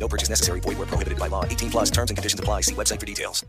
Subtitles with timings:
[0.00, 0.60] No purchase necessary.
[0.60, 1.44] Void where prohibited by law.
[1.44, 2.62] 18 plus terms and conditions apply.
[2.62, 3.44] See website for details.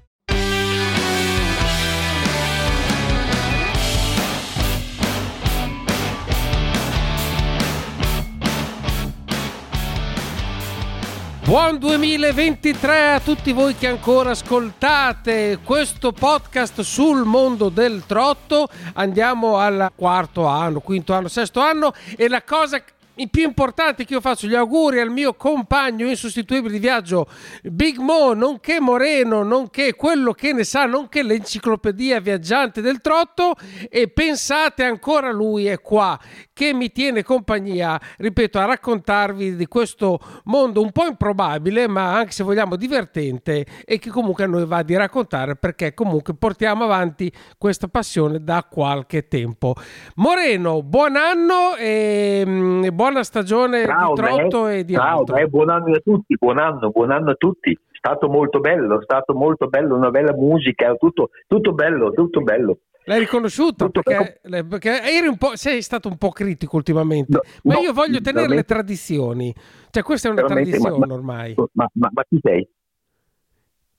[11.44, 18.70] Buon 2023 a tutti voi che ancora ascoltate questo podcast sul mondo del trotto.
[18.94, 22.82] Andiamo al quarto anno, quinto anno, sesto anno e la cosa
[23.16, 27.28] il più importante che io faccio gli auguri al mio compagno insostituibile di viaggio
[27.64, 33.56] Big Mo, nonché Moreno, nonché quello che ne sa, nonché l'enciclopedia viaggiante del trotto
[33.90, 36.18] e pensate ancora lui è qua
[36.62, 42.34] che mi tiene compagnia, ripeto, a raccontarvi di questo mondo un po' improbabile, ma anche
[42.34, 47.32] se vogliamo divertente e che comunque a noi va di raccontare perché comunque portiamo avanti
[47.58, 49.74] questa passione da qualche tempo.
[50.18, 54.78] Moreno, buon anno e mm, buona stagione Ciao, di trotto beh.
[54.78, 57.72] e di Ciao, beh, buon anno a tutti, buon anno, buon anno a tutti.
[57.72, 62.42] È stato molto bello, è stato molto bello, una bella musica, tutto, tutto bello, tutto
[62.42, 62.78] bello.
[63.12, 67.74] L'hai riconosciuto perché, perché eri un po', sei stato un po' critico ultimamente, No, ma
[67.74, 69.54] no, io voglio tenere le tradizioni.
[69.90, 71.56] Cioè, questa è una veramente, ma- tradizione ma- ormai.
[71.74, 72.70] Ma, ma- chi sei?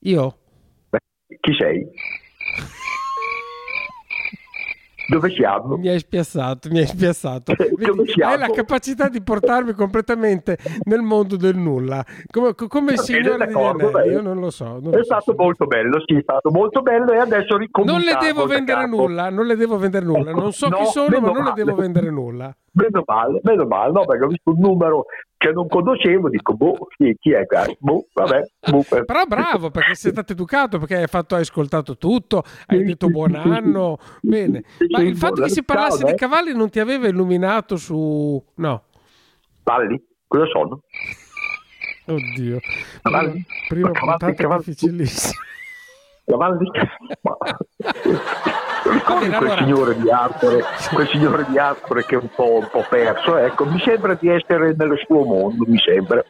[0.04, 0.38] Io?
[1.40, 1.86] Chi sei?
[5.12, 5.76] Dove siamo?
[5.76, 7.52] Mi hai spiazzato, mi hai spiazzato.
[7.54, 7.70] Dove
[8.04, 12.02] Vedi, hai la capacità di portarmi completamente nel mondo del nulla.
[12.30, 14.78] Come, come il Va bene, signore anelli, io non lo so.
[14.80, 17.52] non È lo so stato se- molto bello, sì, è stato molto bello e adesso
[17.56, 17.98] Non ricominciamo.
[18.04, 20.30] le devo vendere nulla, non le devo vendere nulla.
[20.30, 21.54] Ecco, Non so chi no, sono, ma non le male.
[21.64, 22.56] devo vendere nulla.
[22.74, 25.04] Meno male, meno male, no, perché ho visto un numero
[25.36, 27.66] che non conoscevo, dico, boh, chi, chi è qua?
[27.78, 28.82] Boh, vabbè, boh.
[29.04, 33.34] Però bravo perché sei stato educato, perché hai, fatto, hai ascoltato tutto, hai detto buon
[33.34, 33.98] anno.
[34.22, 36.14] Bene, ma il fatto che si parlasse di eh.
[36.14, 38.42] cavalli non ti aveva illuminato su...
[38.54, 38.84] No,
[39.62, 40.02] Cavalli?
[40.26, 40.82] Cosa sono?
[42.06, 42.58] oddio.
[42.58, 43.44] Prima, Cavalli?
[43.68, 45.40] prima Ma cavalli, puntata difficilissima.
[46.24, 46.70] Cavalli?
[48.84, 52.68] Ricordi quel allora- signore di Arcore, quel signore di Arcore che è un po', un
[52.70, 56.24] po' perso, ecco, mi sembra di essere nello suo mondo, mi sembra.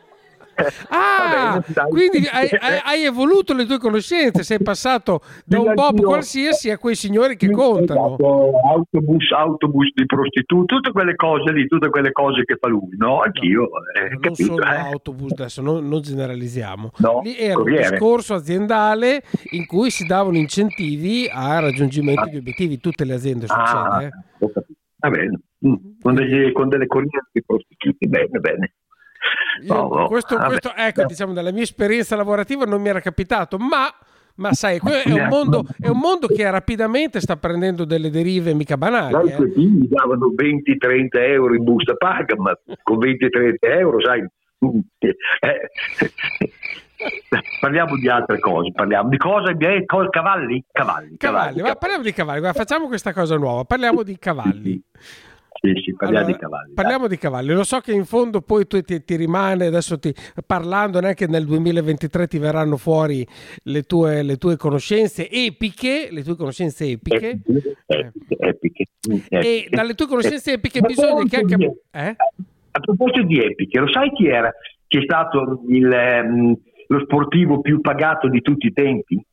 [0.89, 1.89] Ah, va bene, dai.
[1.91, 2.49] quindi hai,
[2.83, 7.51] hai- evoluto le tue conoscenze, sei passato da un Bob qualsiasi a quei signori che
[7.51, 8.15] contano.
[8.15, 12.97] esatto, autobus, autobus di prostituti, tutte quelle cose lì, tutte quelle cose che fa lui,
[12.97, 13.21] no?
[13.21, 13.65] Anch'io,
[13.95, 14.77] eh, non capito, solo eh?
[14.77, 16.91] autobus, adesso non, non generalizziamo.
[16.99, 17.85] No, Lì era corriere.
[17.85, 22.79] un discorso aziendale in cui si davano incentivi al raggiungimento di obiettivi.
[22.79, 24.05] Tutte le aziende Ah, succede.
[24.07, 24.53] eh.
[24.99, 25.41] Va bene.
[25.67, 28.73] Mm, Con, degli- con delle corriere di prostituti, bene, bene.
[29.61, 30.49] Io- questo, vabbè.
[30.49, 33.93] questo, ecco, diciamo, dalla mia esperienza lavorativa non mi era capitato, ma,
[34.37, 38.77] ma sai, è un, mondo, è un mondo che rapidamente sta prendendo delle derive mica
[38.77, 39.31] banali.
[39.31, 39.53] Sai eh.
[39.57, 45.71] mi davano 20-30 euro in busta paga, ma con 20-30 euro, sai, mm, eh,
[47.61, 50.65] parliamo di altre cose, parliamo di cosa, eh, co- cavalli?
[50.71, 54.83] Cavalli, Cavalli, va, parliamo di cavalli, guarda, facciamo questa cosa nuova, parliamo di cavalli.
[55.65, 56.73] Sì, sì, parliamo Allora, di cavalli.
[56.75, 57.53] Parliamo di cavalli.
[57.53, 60.12] Lo so che in fondo poi tu ti, ti rimane, adesso ti,
[60.45, 63.25] parlando neanche nel 2023 ti verranno fuori
[63.65, 66.95] le tue, le tue conoscenze epiche, le tue conoscenze dai.
[66.95, 67.28] epiche.
[67.28, 69.28] Epiche, epiche, epiche.
[69.28, 69.69] E epiche.
[69.71, 71.55] dalle tue conoscenze epiche Ma bisogna che anche...
[71.56, 72.17] di- Eh?
[72.75, 74.53] A proposito di epiche, lo sai chi era?
[74.89, 76.56] Chi è stato il, ehm,
[76.89, 79.25] lo sportivo più pagato di tutti i tempi?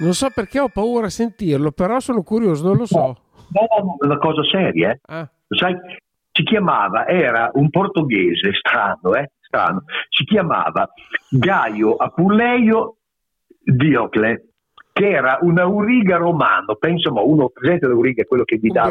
[0.00, 3.16] Non so perché ho paura a sentirlo, però sono curioso, non lo so.
[3.50, 5.00] No, è una cosa seria, eh.
[5.06, 5.76] Ah, sai?
[6.30, 9.32] Si chiamava, era un portoghese, strano, eh?
[9.40, 9.84] Strano.
[10.08, 10.88] Si chiamava
[11.30, 12.96] Gaio Apuleio
[13.58, 14.47] Diocle,
[14.98, 18.74] che era un auriga romano, penso, ma uno presente l'auriga è quello che vi un
[18.74, 18.90] dava...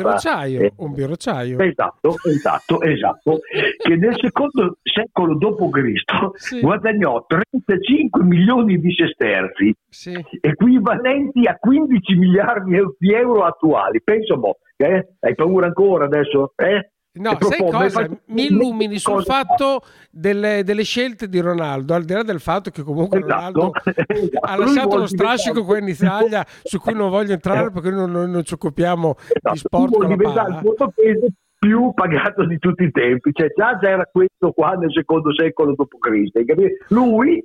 [0.64, 1.60] eh, un birocciaio.
[1.60, 3.40] Esatto, esatto, esatto,
[3.78, 6.38] che nel secondo secolo d.C.
[6.40, 6.60] Sì.
[6.62, 10.14] guadagnò 35 milioni di sesterzi, Sì.
[10.40, 14.02] equivalenti a 15 miliardi di euro attuali.
[14.02, 15.08] Penso, mo, eh?
[15.20, 16.54] hai paura ancora adesso?
[16.56, 16.92] Eh?
[17.18, 18.10] No, sai cosa?
[18.28, 22.84] Mi illumini sul fatto delle, delle scelte di Ronaldo, al di là del fatto che
[22.84, 23.72] comunque Esatto, Ronaldo
[24.08, 24.40] esatto.
[24.42, 28.30] ha lasciato lo strascico qua in Italia su cui non voglio entrare perché noi non,
[28.32, 31.28] non ci occupiamo Esatto, di sport la diventare il portoghese
[31.60, 33.32] più pagato di tutti i tempi.
[33.34, 36.90] Cioè, già c'era questo qua nel secondo secolo d.C.
[36.90, 37.44] Lui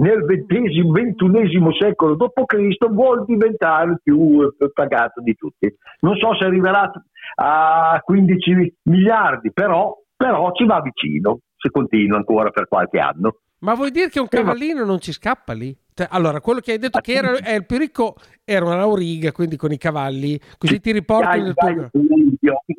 [0.00, 2.88] nel XXI secolo d.C.
[2.90, 5.72] vuol diventare il più pagato di tutti.
[6.00, 6.90] Non so se arriverà
[7.36, 13.36] a 15 miliardi, però, però ci va vicino, se continua ancora per qualche anno.
[13.60, 15.76] Ma vuoi dire che un cavallino non ci scappa lì?
[16.00, 19.32] Cioè, allora, quello che hai detto che era è il più ricco era una auriga,
[19.32, 21.90] quindi con i cavalli, così ti riporti nel tuo...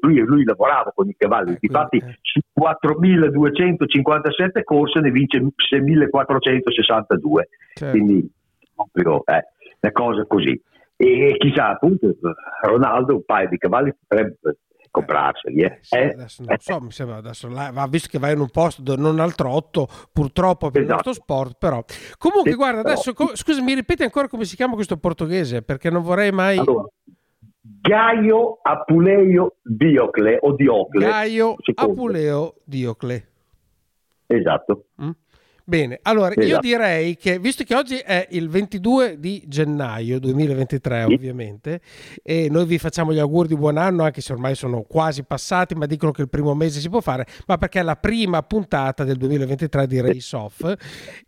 [0.01, 2.17] Lui, lui lavorava con i cavalli, eh, infatti eh.
[2.21, 7.43] su 4.257 corse ne vince 6.462,
[7.75, 7.95] certo.
[7.95, 8.27] quindi
[8.73, 9.45] proprio eh,
[9.81, 10.59] una cosa così.
[10.95, 12.15] E chissà, appunto,
[12.63, 14.39] Ronaldo un paio di cavalli potrebbe
[14.91, 15.61] comprarseli.
[15.61, 15.79] Eh.
[15.81, 16.09] Sì, eh?
[16.09, 19.19] adesso non so, mi sembra adesso, va visto che vai in un posto dove non
[19.19, 20.99] al trotto, purtroppo per esatto.
[20.99, 21.83] il nostro sport, però.
[22.17, 26.03] Comunque, sì, guarda, adesso, scusa, mi ripeti ancora come si chiama questo portoghese, perché non
[26.03, 26.57] vorrei mai...
[26.57, 26.85] Allora,
[27.63, 31.05] Gaio Apuleo Diocle o Diocle.
[31.05, 33.27] Gaio Apuleo Diocle.
[34.27, 34.85] Esatto.
[35.01, 35.09] Mm?
[35.71, 36.45] Bene, allora esatto.
[36.45, 41.13] io direi che visto che oggi è il 22 di gennaio 2023 sì.
[41.13, 41.79] ovviamente
[42.21, 45.73] e noi vi facciamo gli auguri di buon anno anche se ormai sono quasi passati
[45.73, 49.05] ma dicono che il primo mese si può fare ma perché è la prima puntata
[49.05, 50.73] del 2023 di Race Off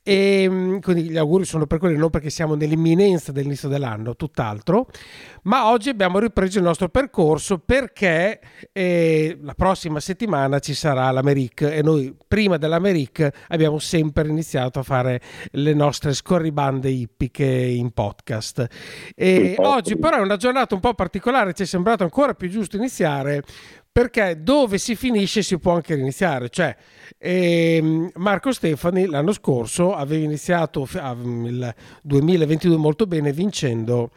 [0.04, 4.90] e mm, quindi gli auguri sono per quelli non perché siamo nell'imminenza dell'inizio dell'anno tutt'altro
[5.44, 8.42] ma oggi abbiamo ripreso il nostro percorso perché
[8.74, 14.84] eh, la prossima settimana ci sarà l'Americ e noi prima dell'Americ abbiamo sempre iniziato a
[14.84, 15.22] fare
[15.52, 18.68] le nostre scorribande ippiche in podcast.
[19.16, 22.76] E oggi però è una giornata un po' particolare, ci è sembrato ancora più giusto
[22.76, 23.44] iniziare
[23.94, 26.50] perché dove si finisce si può anche riniziare.
[26.50, 26.76] Cioè,
[27.20, 34.10] ehm, Marco Stefani l'anno scorso aveva iniziato il 2022 molto bene vincendo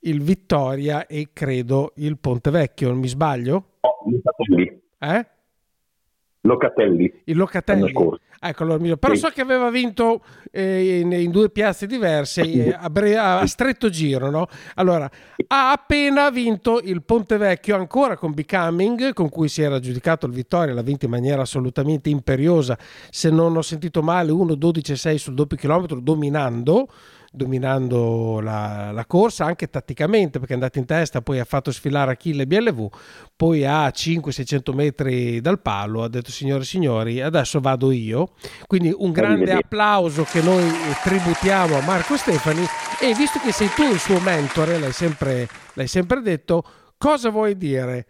[0.00, 3.78] il Vittoria e credo il Ponte Vecchio, non mi sbaglio?
[3.82, 5.26] No, eh?
[6.42, 7.12] Locatelli.
[7.24, 7.92] Il Locatelli.
[8.42, 9.20] Ecco, allora, però sì.
[9.20, 13.90] so che aveva vinto eh, in, in, due piazze diverse eh, a, bre- a, stretto
[13.90, 14.30] giro.
[14.30, 14.46] No?
[14.76, 15.10] Allora,
[15.48, 20.32] ha appena vinto il Ponte Vecchio ancora con Becoming, con cui si era aggiudicato il
[20.32, 22.78] vittoria, l'ha vinto in maniera assolutamente imperiosa.
[23.10, 26.88] Se non ho sentito male, 1-12-6 sul doppio chilometro, dominando
[27.30, 32.10] dominando la, la, corsa anche tatticamente perché è andato in testa poi ha fatto sfilare
[32.10, 32.88] Achille BLV
[33.36, 38.32] poi a 500-600 metri dal palo ha detto signore e signori adesso vado io.
[38.66, 40.70] Quindi un grande applauso che noi
[41.02, 42.64] tributiamo a Marco Stefani.
[43.00, 46.64] E visto che sei tu il suo mentore l'hai sempre, l'hai sempre detto
[46.98, 48.06] cosa vuoi dire?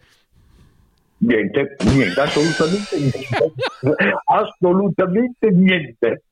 [1.21, 3.19] Niente, niente, assolutamente niente.
[4.25, 6.23] assolutamente niente.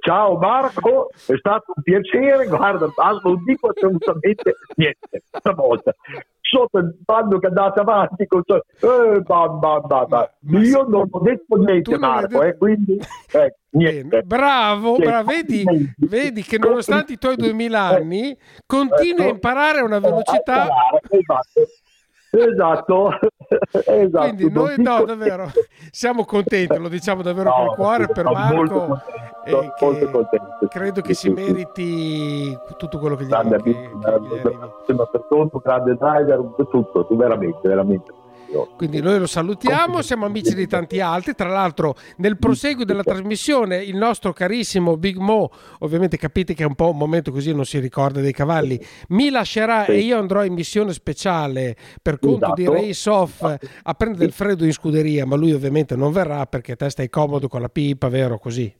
[0.00, 2.46] Ciao Marco, è stato un piacere.
[2.46, 2.88] Guarda,
[3.22, 5.94] non dico assolutamente niente stavolta.
[6.40, 8.42] Sotto il bando che andate avanti, con...
[8.46, 10.28] eh, bam, bam, bam, bam.
[10.62, 12.98] io non ho detto niente, Marco, eh, quindi
[13.32, 14.22] eh, niente.
[14.22, 15.30] Bravo, bravo.
[15.30, 15.64] Vedi,
[15.96, 18.36] vedi, che nonostante i tuoi 2000 anni
[18.66, 20.68] continui a imparare a una velocità.
[21.08, 21.68] Esatto
[22.38, 23.10] esatto,
[23.86, 24.34] esatto.
[24.34, 25.50] Quindi noi no, davvero
[25.90, 28.56] siamo contenti, lo diciamo davvero no, col cuore per Marco.
[28.56, 29.02] Molto,
[29.80, 30.68] molto contento.
[30.68, 34.72] Credo che si meriti tutto quello che gli, grande che, amico, che gli arriva.
[34.86, 38.12] Una persona, grande driver, tutto, veramente, veramente.
[38.76, 41.34] Quindi noi lo salutiamo, siamo amici di tanti altri.
[41.34, 46.66] Tra l'altro, nel proseguo della trasmissione, il nostro carissimo Big Mo, ovviamente capite che è
[46.66, 50.44] un po' un momento così, non si ricorda dei cavalli, mi lascerà e io andrò
[50.44, 52.54] in missione speciale per conto esatto.
[52.54, 56.76] di Race Off a prendere il freddo in scuderia, ma lui ovviamente non verrà perché
[56.76, 58.38] te stai comodo con la pipa, vero?
[58.38, 58.72] Così.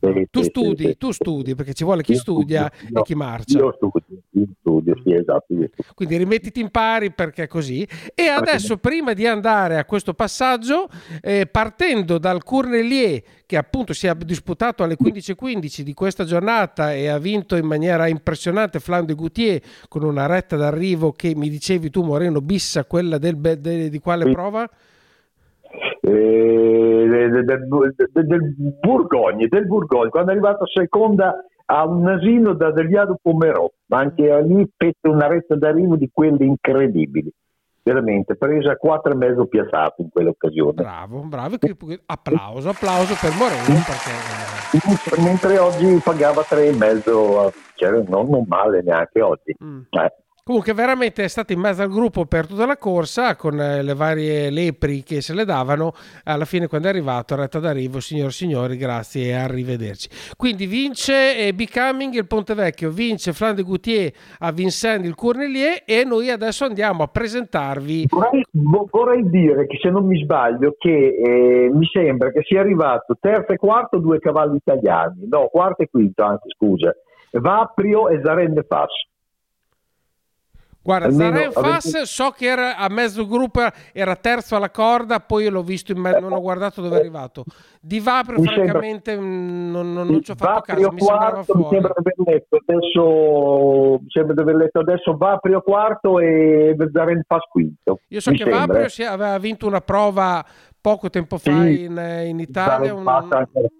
[0.00, 3.02] Sì, tu, sì, studi, sì, tu studi, perché ci vuole chi io studia studio, e
[3.02, 3.58] chi marcia.
[3.58, 5.54] Io studio, io studio, sì, esatto.
[5.94, 7.86] Quindi rimettiti in pari perché è così.
[8.14, 10.88] E adesso, prima di andare a questo passaggio,
[11.20, 17.08] eh, partendo dal Cournelier, che appunto si è disputato alle 15.15 di questa giornata e
[17.08, 21.90] ha vinto in maniera impressionante Flan de Goutier con una retta d'arrivo che mi dicevi
[21.90, 24.66] tu, Moreno, bissa quella del, de, di quale prova?
[26.00, 32.72] Eh, del, del, del, Burgogna, del Burgogna, quando è arrivato seconda a un asino da
[32.72, 37.32] Degliado Pomerò, ma anche lì pette una retta d'arrivo di quelle incredibili.
[37.82, 40.74] Veramente, presa quattro e mezzo piazzato in quell'occasione.
[40.74, 41.56] Bravo, bravo.
[42.06, 43.80] Applauso, applauso per Moreno.
[43.86, 45.22] Perché...
[45.22, 49.56] Mentre oggi pagava tre e mezzo, cioè non, non male neanche oggi.
[49.64, 49.80] Mm.
[49.90, 53.82] Eh Comunque veramente è stato in mezzo al gruppo per tutta la corsa con eh,
[53.82, 55.92] le varie lepri che se le davano.
[56.24, 60.08] Alla fine quando è arrivato, retta d'arrivo, signor signori, grazie e arrivederci.
[60.36, 65.82] Quindi vince eh, Becoming il Ponte Vecchio, vince Flan de Goutier a Vincent il Cournelier
[65.84, 68.06] e noi adesso andiamo a presentarvi.
[68.08, 68.44] Vorrei,
[68.90, 73.52] vorrei dire che se non mi sbaglio che eh, mi sembra che sia arrivato terzo
[73.52, 76.94] e quarto due cavalli italiani, no quarto e quinto anzi scusa,
[77.32, 79.08] Vaprio e Zarenne Fas.
[80.82, 83.60] Guarda, Zaren Fass so che era a mezzo gruppo,
[83.92, 87.44] era terzo alla corda, poi l'ho visto in mezzo, non ho guardato dove è arrivato.
[87.78, 91.60] Di Vaprio, francamente, mm, non, non, non, ci ho fatto Vaprio caso, mi sembrava fuori.
[91.60, 96.74] Mi sembra di aver letto adesso, mi sembra di aver letto adesso Vaprio quarto e
[96.92, 98.00] Zaren Fass quinto.
[98.08, 98.66] Io so mi che sembra.
[98.66, 100.42] Vaprio si aveva vinto una prova
[100.80, 102.94] poco tempo fa Sì, in, in Italia.
[102.94, 103.70] Un- anche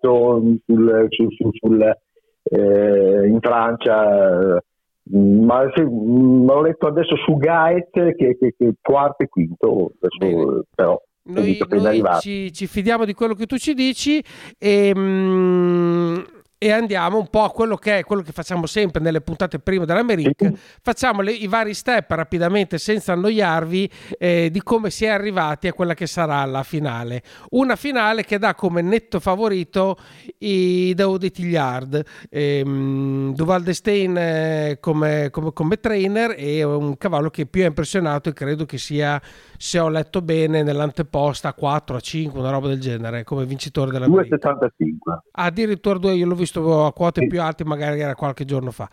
[0.00, 1.96] sul, sul, sul, sul,
[2.42, 4.62] eh, in Francia.
[5.10, 10.60] Ma sì, mh, ho letto adesso su Gaet che, che, che quarto e quinto, adesso,
[10.60, 14.22] eh, però Noi, noi ci, ci fidiamo di quello che tu ci dici
[14.58, 16.18] e, mm,
[16.64, 19.84] e andiamo un po' a quello che è quello che facciamo sempre nelle puntate prime
[19.84, 20.50] dell'America.
[20.80, 25.74] Facciamo le- i vari step rapidamente senza annoiarvi eh, di come si è arrivati a
[25.74, 27.22] quella che sarà la finale.
[27.50, 29.98] Una finale che dà come netto favorito
[30.38, 37.28] i Daoud e Tilliard, ehm, Duval Destein eh, come, come- come trainer e un cavallo
[37.28, 39.20] che più ha impressionato e credo che sia,
[39.58, 43.90] se ho letto bene, nell'anteposta a 4, a 5, una roba del genere, come vincitore
[43.90, 45.18] della 2,75.
[45.32, 48.88] Addirittura due, io l'ho visto a quote più alte, magari era qualche giorno fa.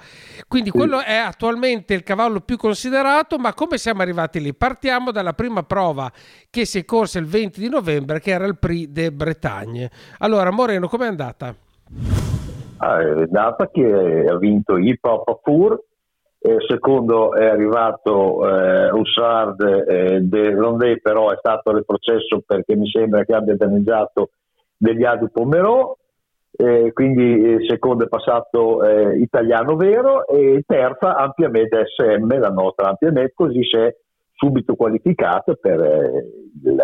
[0.47, 4.53] Quindi quello è attualmente il cavallo più considerato, ma come siamo arrivati lì?
[4.53, 6.11] Partiamo dalla prima prova
[6.49, 9.89] che si è corsa il 20 di novembre, che era il Prix de Bretagne.
[10.19, 11.53] Allora, Moreno, com'è andata?
[12.77, 15.41] Ah, è data che ha vinto Hip Hop
[16.43, 22.89] eh, secondo è arrivato eh, Hussard eh, de Rondé, però è stato retrocesso perché mi
[22.89, 24.31] sembra che abbia danneggiato
[24.75, 25.95] degli Adu Pomerò,
[26.51, 33.31] eh, quindi secondo è passato eh, Italiano Vero e terza Ampiamed SM, la nostra Ampiamed,
[33.33, 33.95] così si è
[34.33, 36.25] subito qualificato per eh,
[36.63, 36.81] il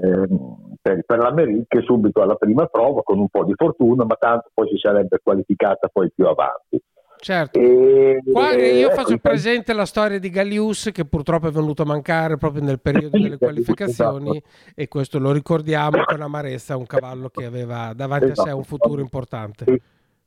[0.00, 4.50] ehm, per, per l'America subito alla prima prova con un po' di fortuna, ma tanto
[4.54, 6.80] poi si sarebbe qualificata poi più avanti.
[7.20, 7.58] Certo.
[7.58, 11.86] E, Qua eh, io faccio presente la storia di Gallius che purtroppo è venuto a
[11.86, 14.42] mancare proprio nel periodo delle Gallius, qualificazioni
[14.74, 18.56] e questo lo ricordiamo con amarezza, un cavallo che aveva davanti a sé Esatto.
[18.56, 19.64] un futuro importante.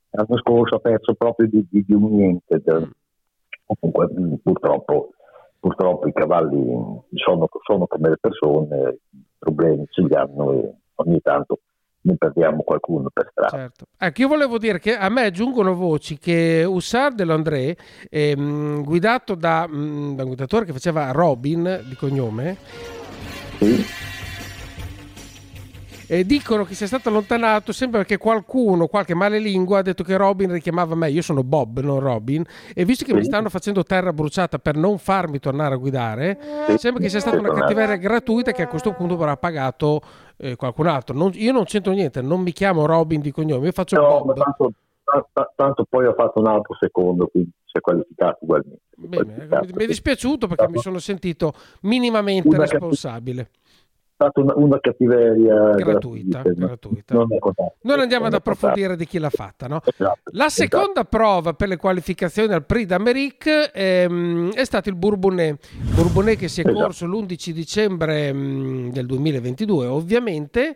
[0.10, 2.62] L'anno scorso ha perso proprio di, di- di un niente.
[3.65, 5.12] Comunque, mh, purtroppo,
[5.60, 6.60] purtroppo i cavalli
[7.13, 11.60] sono, sono come le persone, i problemi ce li hanno e ogni tanto
[12.03, 13.58] ne perdiamo qualcuno per strada.
[13.58, 13.86] Certo.
[13.98, 17.77] Ecco, io volevo dire che a me giungono voci che Hussard de Landré,
[18.10, 22.58] ehm, guidato da, mm, da un guidatore che faceva Robin di cognome,
[23.60, 24.11] Sì.
[26.12, 30.51] Eh, dicono che sia stato allontanato sempre perché qualcuno, qualche malelingua, ha detto che Robin
[30.51, 31.10] richiamava me.
[31.10, 32.44] Io sono Bob, non Robin.
[32.75, 36.38] E visto che mi stanno facendo terra bruciata per non farmi tornare a guidare,
[36.75, 40.01] sembra che sia stata una cattiveria gratuita che a questo punto avrà pagato
[40.36, 41.15] eh, qualcun altro.
[41.15, 44.36] Non- io non c'entro niente, non mi chiamo Robin di cognome, io faccio No, Bob.
[44.36, 44.74] tanto,
[45.06, 48.82] ta- ta- tanto poi ho fatto un altro secondo, quindi si è qualificato ugualmente.
[48.98, 51.53] Mi è dispiaciuto perché mi sono sentito
[51.84, 53.50] minimamente responsabile.
[54.22, 57.13] Stata una, una cattiveria Gratuita, gratuita, gratuita.
[57.16, 57.28] Non.
[57.82, 59.82] Non andiamo ad Non è approfondire di chi l'ha fatta, no?
[59.84, 60.50] Esatto, La esatto.
[60.78, 65.56] seconda prova per le qualificazioni al Prix d'Amérique ehm, è stato il Bourbonnais.
[65.96, 66.84] Bourbonnais che si è Esatto.
[66.84, 70.75] corso l'11 dicembre mm, del 2022, ovviamente,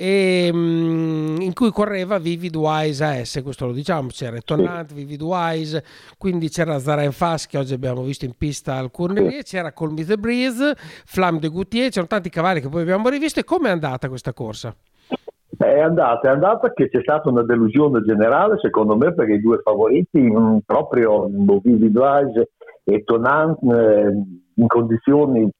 [0.00, 5.82] e, mm, in cui correva Vivid Wise AS, questo lo diciamo, c'era Tonant, Vivid Wise,
[6.16, 10.04] quindi c'era Zara Fas che oggi abbiamo visto in pista al Cournelier, c'era Call Me
[10.04, 13.40] The Breeze, Flamme de Goutier, c'erano tanti cavalli che poi abbiamo rivisto.
[13.40, 14.72] E com'è andata questa corsa?
[15.56, 19.58] È andata, è andata che c'è stata una delusione generale secondo me perché i due
[19.64, 22.50] favoriti mh, proprio Vivid Wise
[22.84, 24.12] e Tonant eh,
[24.54, 25.50] in condizioni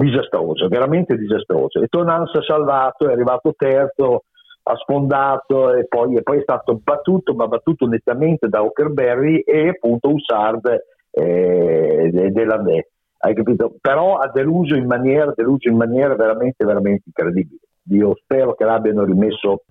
[0.00, 1.80] disastrose, veramente disastrose.
[1.80, 4.24] E Tonant si è salvato, è arrivato terzo,
[4.62, 9.68] ha sfondato e poi, e poi è stato battuto, ma battuto nettamente da Ockerberry e
[9.68, 10.66] appunto Hussard
[11.10, 12.86] eh, de- dell'Andè.
[13.22, 13.74] Hai capito?
[13.80, 17.60] Però ha deluso in maniera, deluso in maniera veramente, veramente incredibile.
[17.90, 19.62] Io spero che l'abbiano rimesso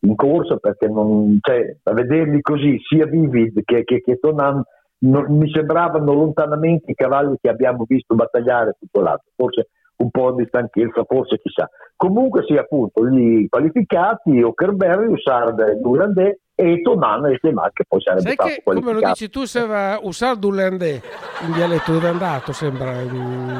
[0.00, 4.62] in corsa perché non, cioè, a vederli così, sia Vivid che, che, che Tonan,
[5.10, 9.22] non- mi sembravano lontanamente i cavalli che abbiamo visto battagliare tutto l'anno.
[9.34, 11.68] Forse un po' di stanchezza, forse chissà.
[11.96, 18.00] Comunque sì, appunto, gli qualificati, Ockerberry, Hussard e Durandé, e Tonan e Seman che poi
[18.00, 21.00] sarebbe Sai stato che, come lo dici tu, se va usare Dulandè
[21.46, 22.92] in dialetto dove è andato, sembra.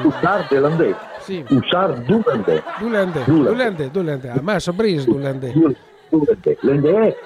[0.03, 0.95] Usar Delandè.
[1.19, 1.45] Sì.
[1.49, 2.63] Usar Dulandè.
[2.79, 3.49] Dulandè, Dulandè.
[3.51, 4.27] Dulandè, Dulandè.
[4.29, 5.51] A me so bris Dulandè.
[5.51, 5.77] Dulandè.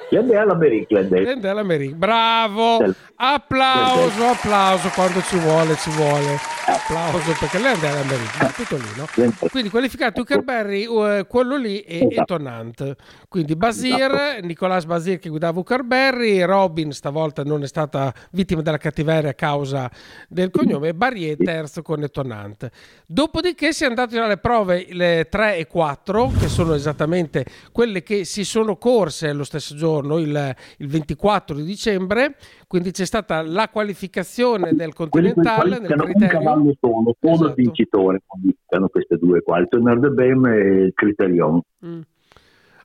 [0.10, 1.02] L'Endè all'America.
[1.02, 1.96] Dulandè all'America.
[1.96, 2.78] Bravo!
[3.16, 6.38] Applauso, applauso quando ci vuole, ci vuole.
[6.66, 9.08] Applauso perché Dulandè all'America, tutto lì, no?
[9.50, 12.96] Quindi qualificato Uckerberry, eh, quello lì e, e Tonant.
[13.28, 19.30] Quindi Basir, Nicolas Basir che guidava Uckerberry, Robin stavolta non è stata vittima della cattiveria
[19.30, 19.90] a causa
[20.28, 22.70] del cognome, Barrier terzo con Tonant.
[23.06, 28.26] Dopodiché si è andato alle prove le 3 e 4, che sono esattamente quelle che
[28.26, 32.36] si sono corse lo stesso giorno, il, il 24 di dicembre,
[32.68, 37.50] quindi c'è stata la qualificazione del continentale nel un cavallo solo, solo Esatto.
[37.50, 41.62] il vincitore qualificano queste due qua, il Tonner de Bem e il Criterion.
[41.86, 42.02] Mm.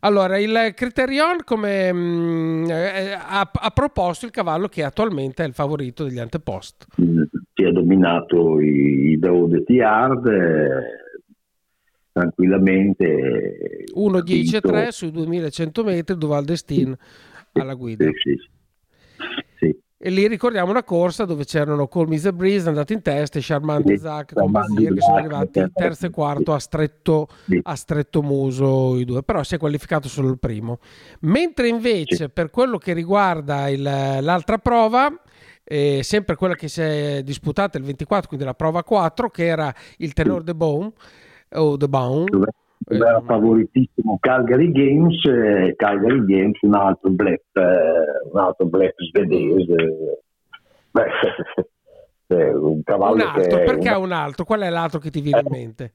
[0.00, 5.55] Allora, il Criterion come, mm, eh, ha, ha proposto il cavallo che attualmente è il
[5.55, 6.87] favorito degli antepost.
[7.00, 7.23] Mm,
[7.55, 10.81] Si è dominato i, i Dao de Tiard eh,
[12.20, 13.85] tranquillamente.
[13.94, 16.96] 1, 10 e Ha 3 vinto- sui 2100 metri, Duval Destin
[17.52, 18.04] alla guida.
[18.04, 18.49] Sì, sì, sì.
[19.58, 19.78] Sì.
[19.99, 23.87] E lì ricordiamo una corsa dove c'erano Colmy the Breeze andati in testa e Charmant
[23.88, 27.58] Sì, Zach con Basir che sono arrivati terzo e quarto a stretto, Sì.
[27.62, 30.80] a stretto muso i due, però si è qualificato solo il primo.
[31.20, 32.28] Mentre invece Sì.
[32.28, 35.11] per quello che riguarda il- l'altra prova,
[35.64, 39.75] eh, sempre quella che si è disputata il 24, quindi la prova 4, che era
[39.99, 40.92] il Tenor de Bone,
[41.57, 42.47] o de Bone, dove
[42.79, 48.67] dove era Eh, favoritissimo Calgary Games, eh, Calgary Games un altro blef, eh, un altro
[48.67, 50.21] blef svedese.
[50.91, 51.07] Beh,
[52.29, 54.45] eh, un cavallo un altro, che perché una- un altro?
[54.45, 55.93] Qual è l'altro che ti viene in mente?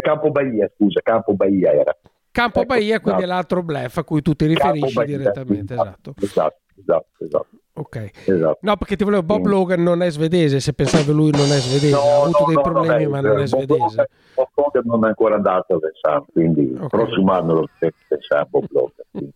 [0.00, 1.96] Campo Bahia, scusa, Campo Bahia era.
[2.34, 3.38] Campo Ecco, Bahia, quindi è esatto.
[3.38, 6.14] l'altro bluff a cui tu ti riferisci Bahia, direttamente, esatto.
[6.20, 7.46] Esatto, esatto, esatto.
[7.74, 8.10] Ok.
[8.24, 8.58] esatto.
[8.62, 9.46] No, perché ti volevo, Bob.
[9.46, 13.20] Logan non è svedese, se pensavi lui non è svedese, ha avuto dei problemi ma
[13.20, 14.08] non è svedese.
[14.34, 16.82] Bob Logan non è ancora andato a Versailles, quindi Ok.
[16.82, 17.68] il prossimo anno lo
[18.08, 19.30] pensiamo Bob Logan.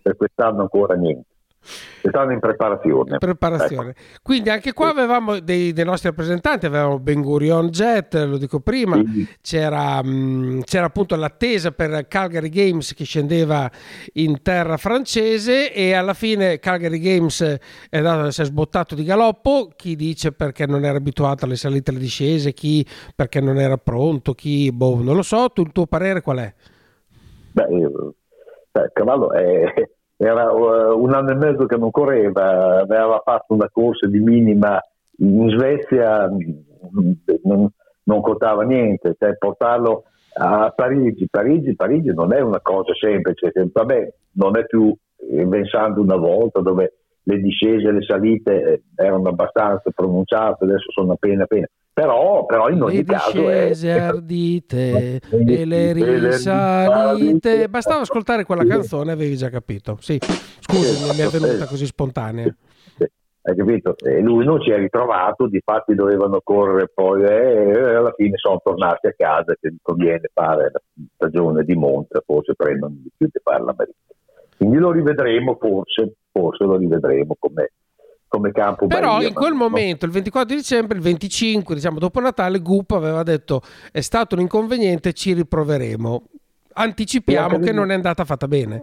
[0.00, 1.26] Per quest'anno ancora niente.
[2.00, 3.18] Quest'anno in preparazione.
[3.18, 3.90] Preparazione.
[3.90, 4.00] Ecco.
[4.22, 8.96] Quindi anche qua avevamo dei, dei nostri rappresentanti, avevamo Ben Gurion Jet, lo dico prima,
[8.96, 9.26] Sì.
[9.40, 13.70] c'era, mh, c'era appunto l'attesa per Calgary Games che scendeva
[14.14, 17.40] in terra francese e alla fine Calgary Games
[17.88, 21.90] è andato, si è sbottato di galoppo, chi dice perché non era abituato alle salite
[21.90, 25.72] e alle discese, chi perché non era pronto, chi boh, non lo so, tu, il
[25.72, 26.52] tuo parere qual è?
[27.56, 27.62] Eh,
[28.70, 33.54] beh, il cavallo è- era eh, un anno e mezzo che non correva, aveva fatto
[33.54, 34.80] una corsa di minima
[35.18, 37.12] in Svezia, mm,
[37.44, 37.68] non,
[38.04, 40.04] non contava niente, cioè portarlo
[40.36, 44.94] a Parigi, Parigi, Parigi non è una cosa semplice, vabbè, non è più
[45.30, 50.90] eh, pensando una volta dove le discese e le salite eh, erano abbastanza pronunciate, adesso
[50.90, 57.68] sono appena appena, però, però in ogni le caso è, discese ardite e le risalite.
[57.68, 59.96] Bastava ascoltare quella canzone avevi già capito.
[60.00, 62.52] Sì, scusi, mi è venuta così spontanea.
[63.46, 63.94] Hai capito?
[63.98, 69.06] E lui non si è ritrovato, difatti dovevano correre poi e alla fine sono tornati
[69.06, 70.80] a casa che conviene fare la
[71.14, 73.98] stagione di monte, forse prendono di più di fare l'America.
[74.56, 77.72] Quindi lo rivedremo forse, forse lo rivedremo come,
[78.34, 82.20] come campo Però Bahia, in quel ma- momento, il 24 dicembre, il 25, diciamo dopo
[82.20, 86.22] Natale, Gup aveva detto è stato un inconveniente, ci riproveremo.
[86.76, 88.82] Anticipiamo Anche lì- che non è andata fatta bene.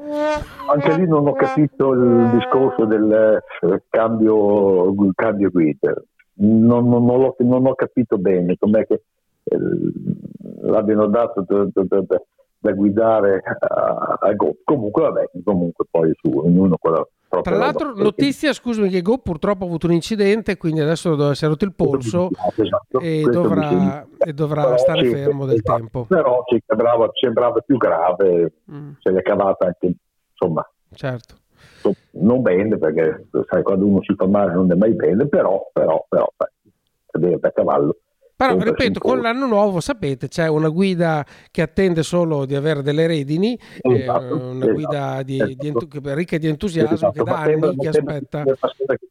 [0.72, 5.94] Anche lì non ho capito il discorso del eh, cambio, cambio guida.
[6.36, 9.02] Non, non- non l'ho- non ho capito bene com'è che
[9.44, 9.58] eh,
[10.62, 12.22] l'abbiano dato da, da- da-
[12.62, 14.56] da- da guidare a, a Go.
[14.64, 17.66] Comunque, vabbè, comunque poi su ognuno con la propria Tra roba.
[17.66, 21.66] l'altro, notizia, scusami, che Go purtroppo ha avuto un incidente, quindi adesso si è rotto
[21.66, 25.78] il polso Esatto, e dovrà, e dovrà Però stare sì, fermo del esatto.
[25.78, 26.06] tempo.
[26.08, 29.94] Però ci sembrava, sembrava più grave, Mm, se l'è cavata anche,
[30.32, 31.36] insomma, certo.
[32.12, 36.06] non bene perché sai quando uno si fa male non è mai bene però però
[36.08, 36.50] però sai,
[37.08, 37.98] cadere da cavallo
[38.48, 43.06] Però ripeto, con l'anno nuovo sapete c'è una guida che attende solo di avere delle
[43.06, 45.54] redini, eh, Esatto, una esatto, guida di- esatto.
[45.60, 48.44] di entu- che- ricca di entusiasmo Esatto, che da anni che aspetta.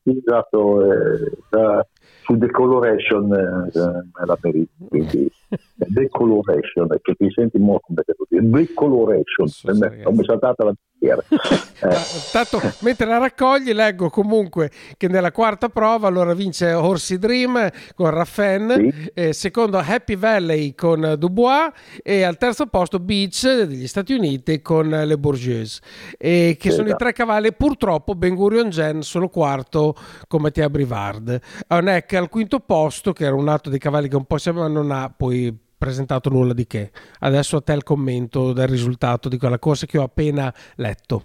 [0.04, 1.86] utilizzato eh, da-
[2.24, 3.70] su decoloration eh,
[4.18, 5.30] nella perita quindi
[5.88, 10.02] decoloration che ti senti molto come devo dire decoloration Sì, sì, come ragazzi.
[10.02, 11.24] come saltata la dire.
[11.80, 11.96] Eh.
[12.30, 18.10] Tanto mentre la raccogli leggo comunque che nella quarta prova allora vince Horsey Dream con
[18.10, 19.10] Raffen, sì.
[19.14, 21.70] eh, secondo Happy Valley con Dubois
[22.02, 25.80] e al terzo posto Beach degli Stati Uniti con Le Bourgeois,
[26.18, 26.82] e che esatto.
[26.82, 27.54] sono i tre cavalli.
[27.54, 29.94] Purtroppo Ben Gurion Gen sono quarto
[30.28, 31.40] con Mattia Brivard.
[31.68, 34.90] Onek al quinto posto, che era un altro dei cavalli che un po' sembra non
[34.90, 36.90] ha poi presentato nulla di che.
[37.20, 41.22] Adesso a te il commento del risultato di quella corsa che ho appena letto.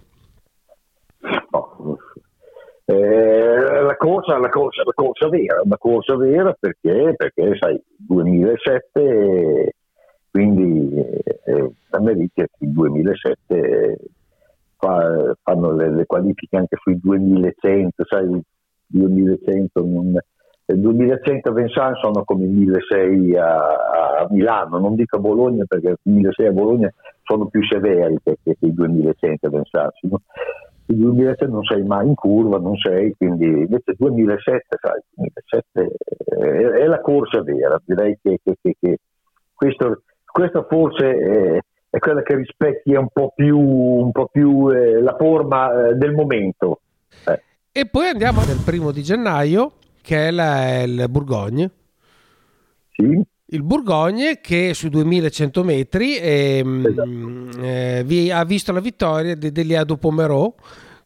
[2.86, 9.74] Eh, la, corsa, la, corsa, la corsa vera, la corsa vera perché, perché sai, 2007,
[10.30, 13.98] quindi eh, America il 2007
[14.78, 18.40] fa, fanno le, le, qualifiche anche sui 2100, sai,
[18.86, 20.16] 2100 non,
[20.74, 25.96] 2100 a Vincent sono come i 1600 a, a, Milano, non dico a Bologna perché
[26.02, 29.92] i 1600 a Bologna sono più severi che, che i 2100 a Vincent.
[30.02, 30.20] No?
[30.86, 35.90] il 2007 non sei mai in curva, non sei, quindi invece 2007, sai, 2007
[36.24, 38.98] è, è la corsa vera, direi che, che, che, che
[39.52, 41.58] questo, questa forse è,
[41.90, 46.12] è, quella che rispecchia un po' più, un po più eh, la forma eh, del
[46.12, 46.80] momento.
[47.26, 47.42] Eh.
[47.72, 49.72] E poi andiamo nel primo di gennaio,
[50.06, 51.70] che è la, il Bourgogne.
[52.92, 57.62] Sì il Bourgogne che su 2100 metri ehm, esatto.
[57.62, 60.52] eh, vi, ha visto la vittoria di Deliado Pomerò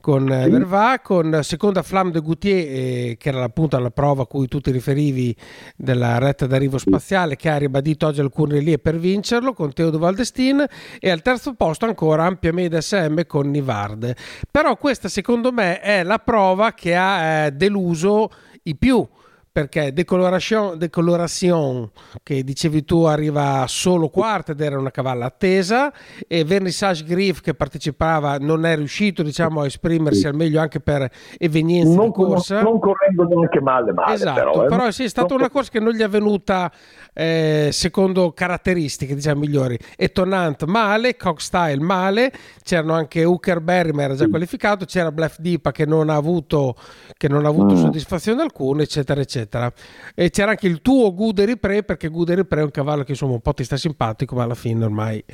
[0.00, 0.50] con eh, sì.
[0.50, 2.66] Verva, con seconda Flamme de Goutier
[3.10, 5.36] eh, che era appunto la prova a cui tu ti riferivi
[5.76, 10.64] della retta d'arrivo spaziale che ha ribadito oggi alcune lì per vincerlo con Teodo Valdestin
[10.98, 14.14] e al terzo posto ancora Ampia Media SM con Nivard
[14.50, 18.30] però questa secondo me è la prova che ha eh, deluso
[18.62, 19.06] i più
[19.52, 21.90] perché Decoloration, Decoloration,
[22.22, 25.92] che dicevi tu arriva solo quarta ed era una cavalla attesa
[26.28, 31.10] e Vernissage Griff che partecipava non è riuscito diciamo a esprimersi al meglio anche per
[31.36, 34.68] evenienze non, di corsa non correndo neanche male male esatto però, eh.
[34.68, 36.70] però sì, è stata una corsa che non gli è venuta
[37.12, 42.32] eh, secondo caratteristiche diciamo migliori e Tonant male, Cockstyle male
[42.62, 46.76] c'erano anche Hooker ma era già qualificato c'era Bluff Dipa che non ha avuto,
[47.16, 47.78] che non ha avuto mm.
[47.78, 49.72] soddisfazione alcuna eccetera eccetera eccetera.
[50.14, 53.34] E c'era anche il tuo Guderi Pre, perché Guderi Pre è un cavallo che insomma
[53.34, 55.24] un po' ti sta simpatico, ma alla fine ormai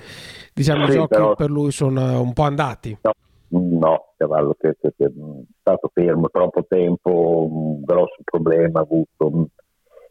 [0.53, 1.35] diciamo sì, i giochi però...
[1.35, 2.99] per lui sono un po' andati.
[3.03, 3.13] No,
[3.49, 5.13] no cavallo che, che, che, è
[5.61, 9.49] stato fermo troppo tempo, un grosso problema avuto,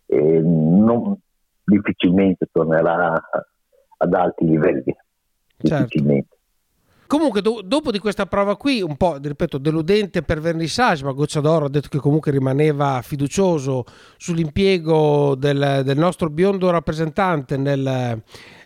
[0.06, 1.18] e non,
[1.64, 3.22] difficilmente tornerà
[3.98, 4.96] ad alti livelli.
[5.58, 5.84] Certo.
[5.84, 6.35] Difficilmente.
[7.08, 11.66] Comunque, do- dopo di questa prova qui, un po' ripeto, deludente per Vernissage, ma Gocciadoro
[11.66, 13.86] ha detto che comunque rimaneva fiducioso
[14.18, 18.22] sull'impiego del, del nostro biondo rappresentante nel,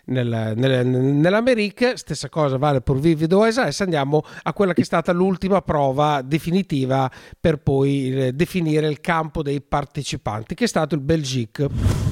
[0.06, 1.96] nel, nel, nell'America.
[1.96, 3.62] Stessa cosa vale per Vivi Doesa.
[3.62, 9.00] Adesso andiamo a quella che è stata l'ultima prova definitiva per poi eh, definire il
[9.00, 12.09] campo dei partecipanti, che è stato il Belgique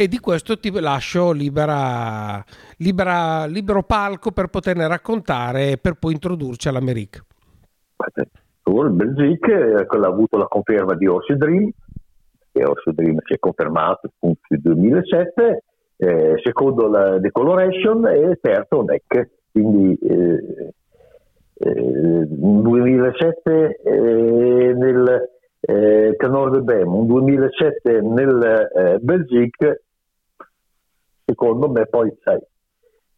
[0.00, 2.40] e di questo ti lascio libera,
[2.76, 7.20] libera, libero palco per poterne raccontare e per poi introdurci all'America.
[8.64, 11.68] Il Belgique eh, ha avuto la conferma di Orsi Dream,
[12.52, 15.64] e Orsi Dream si è confermato nel 2007,
[15.96, 20.72] eh, secondo la Decoloration e terzo NEC, quindi eh,
[21.54, 25.28] eh, 2007 eh, nel
[25.60, 29.82] eh, Canor de Bem, un 2007 nel eh, Belgique
[31.28, 32.40] secondo me poi sai,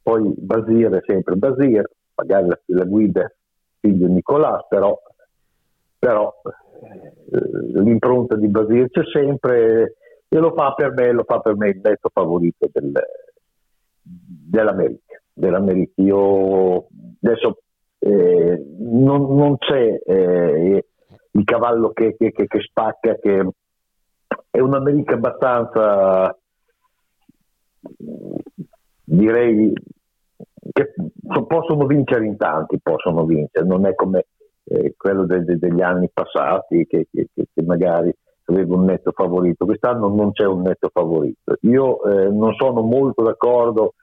[0.03, 3.33] poi Basir è sempre Basir, magari la, la guida
[3.79, 5.01] figlio Nicolà, però,
[5.96, 9.94] però eh, l'impronta di Basir c'è sempre
[10.33, 12.92] e lo fa per me, lo fa per me il netto favorito del,
[14.03, 15.20] dell'America.
[15.33, 16.03] dell'America.
[16.03, 16.87] Io
[17.20, 17.62] adesso
[17.99, 20.85] eh, non, non, c'è eh,
[21.33, 23.49] il cavallo che, che, che, che spacca, che
[24.51, 26.39] è un'America abbastanza
[29.05, 29.73] direi
[30.73, 30.95] che
[31.47, 34.27] possono vincere in tanti, possono vincere, non è come
[34.64, 38.14] eh, quello de- de- degli anni passati che, che, che, magari
[38.45, 41.57] aveva un netto favorito, quest'anno non c'è un netto favorito.
[41.62, 43.95] Io eh, non sono molto d'accordo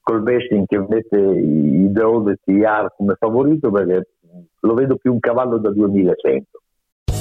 [0.00, 4.08] col Besting che mette i Deod e TR come favorito perché
[4.60, 6.60] lo vedo più un cavallo da 2100.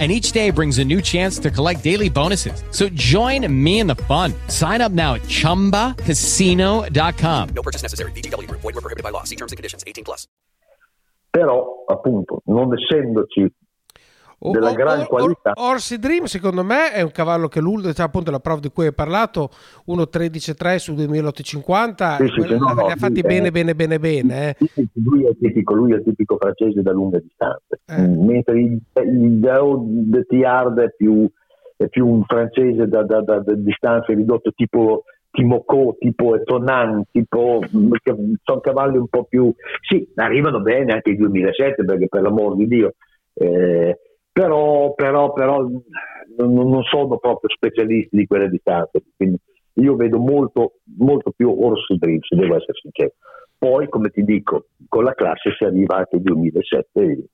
[0.00, 2.64] and each day brings a new chance to collect daily bonuses.
[2.70, 4.32] So join me in the fun.
[4.48, 7.48] Sign up now at ChumbaCasino.com.
[7.54, 8.12] No purchase necessary.
[8.12, 8.50] BGW.
[8.50, 9.24] Void were prohibited by law.
[9.24, 9.84] See terms and conditions.
[9.86, 10.26] 18 plus.
[11.30, 13.50] Però, appunto, non essendoci O-
[14.40, 15.52] della gran qualità...
[15.54, 18.70] or- Orsi Dream secondo me è un cavallo che l'ultimo, cioè appunto la prova di
[18.70, 19.50] cui hai parlato,
[19.86, 24.56] 1.13.3 su 2850, Sì, sì, sì, no, li no, ha fatti bene bene bene bene.
[24.58, 24.68] eh.
[24.94, 28.00] Lui è, tipico, lui è tipico francese da lunghe distanze, Eh.
[28.00, 31.28] Mm, mentre il, il Dao de Thiard è più,
[31.76, 37.60] è più un francese da, da- da- da distanze ridotto tipo Timocco, tipo Etonan, tipo
[37.76, 37.92] mm,
[38.42, 39.52] sono cavalli un po' più...
[39.86, 42.94] Sì, arrivano bene anche i 2007 perché per l'amor di Dio,
[43.34, 43.96] eh,
[44.32, 49.38] però, però, però non, non sono proprio specialisti di quelle distanze, quindi
[49.74, 53.12] io vedo molto, molto più Horse Dream, se devo essere sincero.
[53.56, 57.24] Poi, come ti dico, con la classe si arriva anche al 2007 e,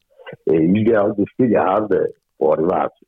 [0.45, 3.05] e il Grau di Stigliard può arrivarci.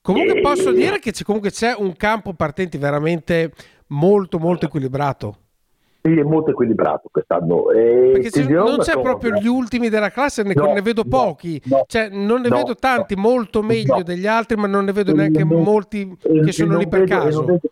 [0.00, 3.52] Comunque Eh, posso dire che c'è, comunque c'è un campo partenti veramente
[3.88, 5.36] molto molto equilibrato.
[6.02, 7.70] Sì, è molto equilibrato quest'anno.
[7.70, 9.00] E Perché dirò non c'è cosa.
[9.00, 12.48] proprio gli ultimi della classe, ne, No, ne vedo no, pochi, no, cioè, non ne
[12.48, 16.88] vedo tanti molto meglio degli altri, ma non ne vedo neanche molti che sono lì
[16.88, 17.36] per vedo- caso.
[17.38, 17.68] Non vedo,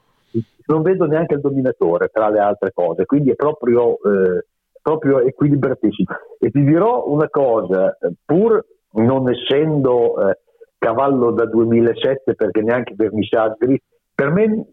[0.66, 4.44] non vedo neanche il dominatore tra le altre cose, quindi è proprio, eh,
[4.82, 6.08] proprio equilibratissimo.
[6.38, 8.62] E ti dirò una cosa, pur
[8.92, 10.38] non essendo eh,
[10.76, 13.82] cavallo da 2007, perché neanche Vernissage Grip,
[14.14, 14.66] per me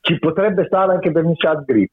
[0.00, 1.92] ci potrebbe stare anche Vernissage Grip.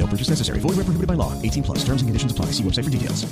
[0.00, 0.58] No purchase necessary.
[0.60, 1.32] Void where prohibited by law.
[1.42, 1.84] 18 plus.
[1.84, 2.46] Terms and conditions apply.
[2.56, 3.28] See website for details.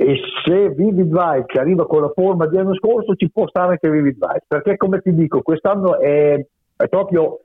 [0.00, 3.90] e se Vivid Vibe arriva con la forma di anno scorso ci può stare anche
[3.90, 6.42] Vivid Vibe perché come ti dico quest'anno è,
[6.76, 7.40] è proprio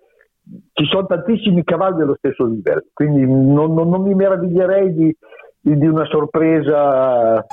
[0.72, 5.18] ci sono tantissimi cavalli allo stesso livello quindi non, non- non mi meraviglierei di,
[5.60, 7.46] di- di una sorpresa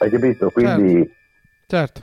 [0.00, 0.50] hai capito?
[0.50, 1.10] quindi
[1.66, 2.02] Certo.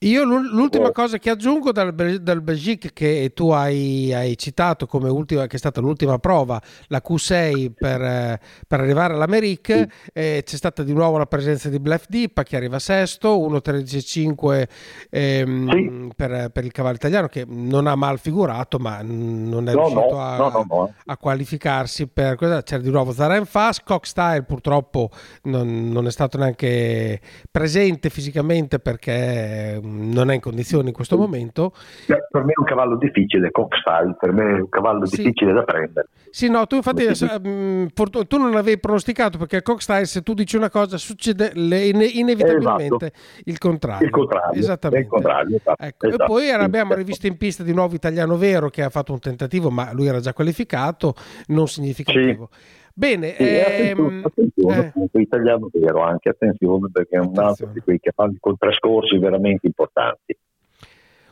[0.00, 0.92] Io l'ul- l'ultima Oh.
[0.92, 5.58] cosa che aggiungo dal, dal Belgique che tu hai, hai citato come ultima, che è
[5.58, 11.24] stata l'ultima prova, la Q6 per, per arrivare all'Amerique, eh, c'è stata di nuovo la
[11.24, 14.68] presenza di Blef Dippa che arriva sesto, 1.13.5
[15.08, 16.12] ehm, Sì.
[16.14, 20.14] per, per il cavallo italiano che non ha mal figurato ma non è No, riuscito
[20.14, 25.08] no, a, no, a qualificarsi per cosa c'era di nuovo Zaren Fast Cock Style purtroppo
[25.44, 27.18] non, non è stato neanche
[27.50, 31.72] presente fisicamente perché non è in condizioni in questo momento.
[32.06, 35.16] Beh, per me è un cavallo difficile Coxstyle per me è un cavallo Sì.
[35.22, 36.08] difficile da prendere.
[36.30, 37.24] Sì no tu infatti Sì.
[37.24, 37.86] adesso, mm,
[38.26, 43.12] tu non l'avevi pronosticato perché Style se tu dici una cosa succede le- ine- inevitabilmente
[43.44, 44.06] il contrario.
[44.06, 45.04] Il contrario esattamente.
[45.04, 48.36] il contrario esatto, Ecco, esatto, e poi sì, abbiamo rivisto in pista di nuovo Italiano
[48.36, 51.14] Vero che ha fatto un tentativo, ma lui era già qualificato,
[51.48, 52.48] non significativo.
[52.98, 57.80] Bene, Sì, attenzione, ehm, attenzione, eh, italiano vero anche attenzione perché è un altro di
[57.80, 60.34] quei cavalli con trascorsi veramente importanti.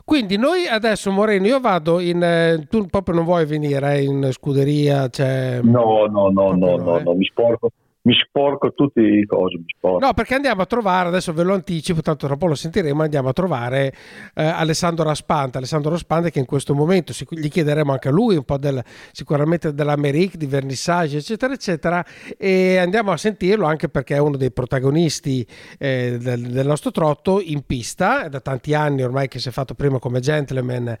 [0.03, 4.29] Quindi noi adesso Moreno, io vado in eh, tu proprio non vuoi venire eh, in
[4.31, 7.03] scuderia, cioè, No, no, no, no, no, eh.
[7.03, 7.71] no, mi sporco,
[8.05, 10.05] mi sporco cose, mi sporco.
[10.05, 13.29] No, perché andiamo a trovare, adesso ve lo anticipo, tanto tra poco lo sentiremo, andiamo
[13.29, 13.93] a trovare
[14.35, 18.35] eh, Alessandro Raspante, Alessandro Raspante che in questo momento sic- gli chiederemo anche a lui
[18.35, 22.05] un po' del, sicuramente dell'Amerique, di Vernissage, eccetera, eccetera,
[22.37, 25.45] e andiamo a sentirlo anche perché è uno dei protagonisti
[25.79, 29.51] eh, del, del nostro trotto in pista, è da tanti anni ormai che si è
[29.51, 30.95] fatto prima come gentleman,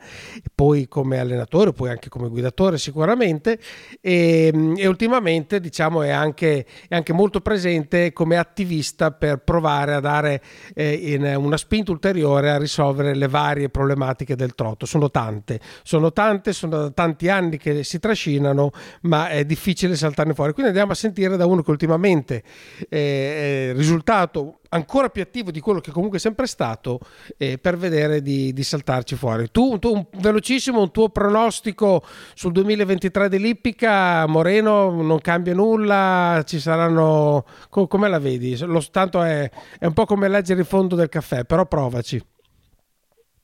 [0.55, 3.59] poi come allenatore, poi anche come guidatore sicuramente,
[4.01, 9.99] e, e ultimamente diciamo è anche, è anche molto presente come attivista per provare a
[9.99, 10.41] dare
[10.73, 14.85] eh, una spinta ulteriore a risolvere le varie problematiche del trotto.
[14.85, 20.53] Sono tante, sono tante, sono tanti anni che si trascinano, ma è difficile saltarne fuori.
[20.53, 22.43] Quindi andiamo a sentire da uno che ultimamente
[22.89, 26.99] eh, è risultato ancora più attivo di quello che comunque è sempre stato
[27.37, 29.49] eh, per vedere di, di, saltarci fuori.
[29.51, 36.59] Tu, tu un, velocissimo, un tuo pronostico sul 2023 dell'Ippica, Moreno non cambia nulla, ci
[36.59, 37.45] saranno...
[37.69, 38.57] Co- come la vedi?
[38.65, 42.21] Lo tanto è, è, un po' come leggere il fondo del caffè, però provaci.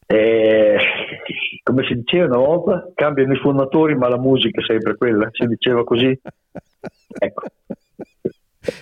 [0.06, 0.78] Eh,
[1.64, 5.46] come si diceva una volta, cambiano i suonatori ma la musica è sempre quella, si
[5.48, 6.20] diceva così.
[7.14, 7.44] Ecco.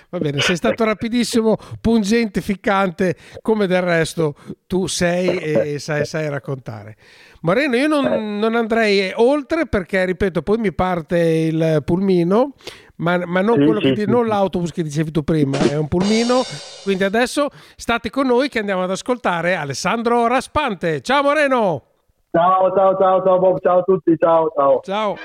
[0.09, 4.35] Va bene, sei stato rapidissimo, pungente, ficcante, come del resto
[4.67, 6.95] tu sei e sai, sai raccontare.
[7.41, 12.53] Moreno, io non, non, andrei oltre perché, ripeto, poi mi parte il pulmino,
[12.97, 16.41] ma, ma non, che, non l'autobus che dicevi tu prima, è un pulmino.
[16.83, 21.01] Quindi adesso state con noi che andiamo ad ascoltare Alessandro Raspante.
[21.01, 21.83] Ciao Moreno!
[22.31, 24.79] Ciao, ciao, ciao, ciao Bob, ciao a tutti, ciao, ciao.
[24.83, 25.15] Ciao.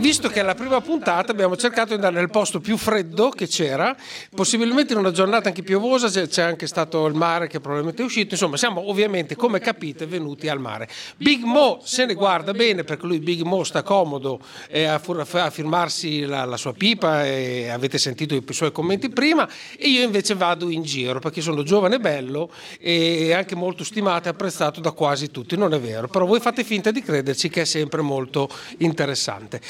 [0.00, 3.46] Visto che è la prima puntata abbiamo cercato di andare nel posto più freddo che
[3.46, 3.94] c'era,
[4.34, 8.32] possibilmente in una giornata anche piovosa, c'è anche stato il mare che probabilmente è uscito,
[8.32, 10.88] insomma siamo ovviamente come capite venuti al mare.
[11.18, 14.98] Big Mo se ne guarda bene perché lui Big Mo sta comodo eh, a,
[15.50, 19.46] firmarsi la, la, sua pipa e avete sentito i suoi commenti prima
[19.78, 24.28] e io invece vado in giro perché sono giovane e bello e anche molto stimato
[24.28, 27.62] e apprezzato da quasi tutti, non è vero, però voi fate finta di crederci che
[27.62, 29.60] è sempre molto interessante.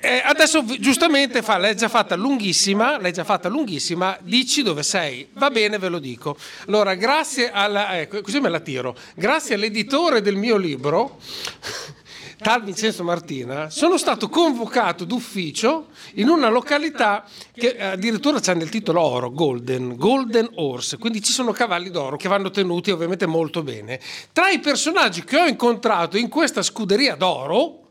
[0.00, 5.28] Eh, adesso giustamente fa, l'hai già fatta lunghissima, l'hai già fatta lunghissima, dici dove sei.
[5.32, 6.36] Va bene, ve lo dico.
[6.68, 11.18] Allora, grazie alla, ecco, così me la tiro, grazie all'editore del mio libro,
[12.38, 19.00] tal Vincenzo Martina, sono stato convocato d'ufficio in una località che addirittura c'è nel titolo
[19.00, 23.98] oro, Golden, Golden Horse, quindi ci sono cavalli d'oro che vanno tenuti ovviamente molto bene.
[24.32, 27.86] Tra i personaggi che ho incontrato in questa scuderia d'oro,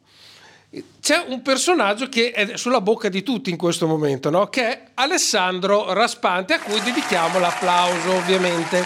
[1.02, 4.48] c'è un personaggio che è sulla bocca di tutti in questo momento, no?
[4.48, 8.86] che è Alessandro Raspante, a cui dedichiamo l'applauso ovviamente.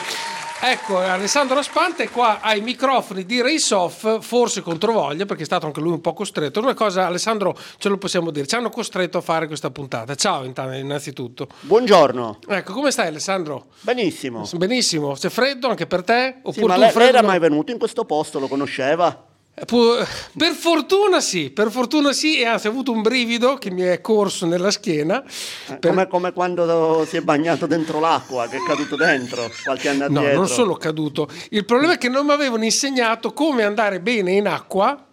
[0.64, 5.80] Ecco, Alessandro Raspante qua ai microfoni di Race Off, forse controvoglia, perché è stato anche
[5.80, 6.60] lui un po' costretto.
[6.60, 10.14] Una cosa, Alessandro, ce lo possiamo dire, ci hanno costretto a fare questa puntata.
[10.14, 11.48] Ciao, innanzitutto.
[11.62, 12.38] Buongiorno.
[12.48, 13.70] Ecco, come stai Alessandro?
[13.82, 14.48] Benissimo.
[14.54, 15.14] Benissimo.
[15.14, 16.36] C'è freddo anche per te?
[16.44, 19.30] Oppure sì, ma lei, lei era mai venuto in questo posto, lo conosceva?
[19.54, 24.02] Per fortuna sì, per fortuna sì, e anzi ho avuto un brivido che mi è
[24.02, 25.24] corso nella schiena.
[25.24, 25.92] Eh, per...
[25.92, 30.20] Come, come, quando si è bagnato dentro l'acqua, che è caduto dentro qualche anno no,
[30.20, 30.32] addietro.
[30.32, 31.30] No, non sono caduto.
[31.50, 35.06] Il problema è che non mi avevano insegnato come andare bene in acqua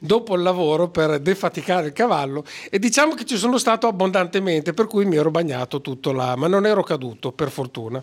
[0.00, 4.86] dopo il lavoro per defaticare il cavallo e diciamo che ci sono stato abbondantemente per
[4.86, 8.02] cui mi ero bagnato tutto là ma non ero caduto per fortuna.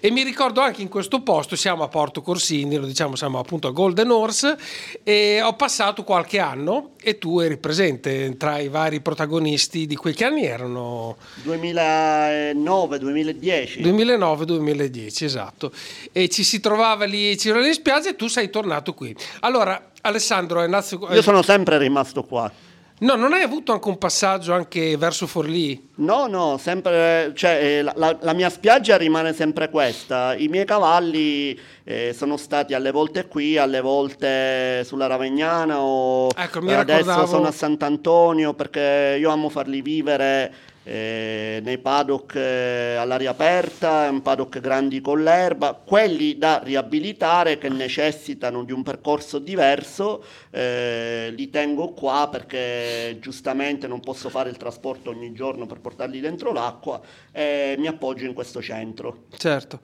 [0.00, 3.68] E mi ricordo anche in questo posto siamo a Porto Corsini lo diciamo siamo appunto
[3.68, 4.56] a Golden Horse
[5.02, 10.14] e ho passato qualche anno e tu eri presente tra i vari protagonisti di quei
[10.14, 11.16] che anni erano?
[11.44, 15.72] 2009-2010 2009-2010 esatto.
[16.12, 19.14] E ci si trovava lì, ci in spiaggia e tu sei tornato qui.
[19.40, 21.08] Allora Alessandro è nato...
[21.10, 22.50] Io sono sempre rimasto qua.
[22.98, 25.90] No, non hai avuto anche un passaggio anche verso Forlì?
[25.96, 30.34] No, no, sempre, cioè, eh, la, la, la, mia spiaggia rimane sempre questa.
[30.34, 36.58] I miei cavalli eh, sono stati alle volte qui, alle volte sulla Ravegnana o ecco,
[36.58, 37.26] adesso ricordavo...
[37.26, 40.54] sono a Sant'Antonio perché io amo farli vivere
[40.88, 47.68] eh, nei paddock eh, all'aria aperta, in paddock grandi con l'erba, quelli da riabilitare che
[47.68, 50.22] necessitano di un percorso diverso,
[50.56, 56.18] eh, li tengo qua perché giustamente non posso fare il trasporto ogni giorno per portarli
[56.18, 56.98] dentro l'acqua
[57.30, 59.24] e mi appoggio in questo centro.
[59.36, 59.80] Certo.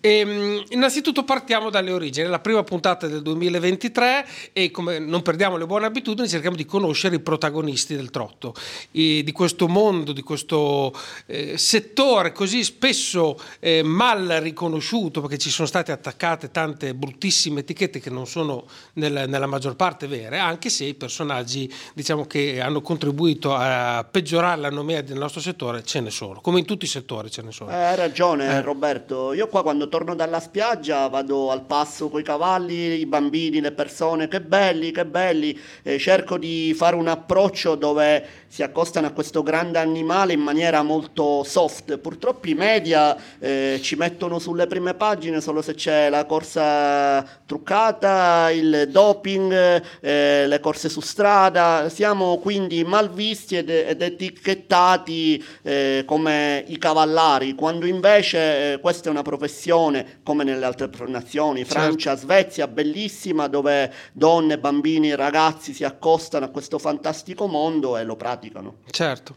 [0.00, 5.56] E, ehm, innanzitutto partiamo dalle origini, la prima puntata del 2023 e come non perdiamo
[5.56, 8.54] le buone abitudini cerchiamo di conoscere i protagonisti del trotto,
[8.90, 10.92] e di questo mondo, di questo
[11.26, 18.00] eh, settore così spesso eh, mal riconosciuto perché ci sono state attaccate tante bruttissime etichette
[18.00, 22.80] che non sono nel, nella maggior parte vere, anche se i personaggi diciamo, che hanno
[22.80, 26.88] contribuito a peggiorare la nomea del nostro settore ce ne sono, come in tutti i
[26.88, 27.70] settori ce ne sono.
[27.70, 28.60] Eh, hai ragione eh.
[28.62, 33.60] Roberto, io qua quando torno dalla spiaggia vado al passo con i cavalli, i bambini,
[33.60, 35.58] le persone, che belli, che belli,
[35.98, 41.44] cerco di fare un approccio dove si accostano a questo grande animale in maniera molto
[41.44, 41.98] soft.
[41.98, 48.50] Purtroppo i media eh, ci mettono sulle prime pagine solo se c'è la corsa truccata,
[48.50, 51.88] il doping, eh, le corse su strada.
[51.88, 59.12] Siamo quindi malvisti ed, ed etichettati eh, come i cavallari, quando invece eh, questa è
[59.12, 62.26] una professione come nelle altre nazioni, Francia, Certo.
[62.26, 68.76] Svezia, bellissima, dove donne, bambini, ragazzi si accostano a questo fantastico mondo e lo praticano.
[68.90, 69.36] Certo.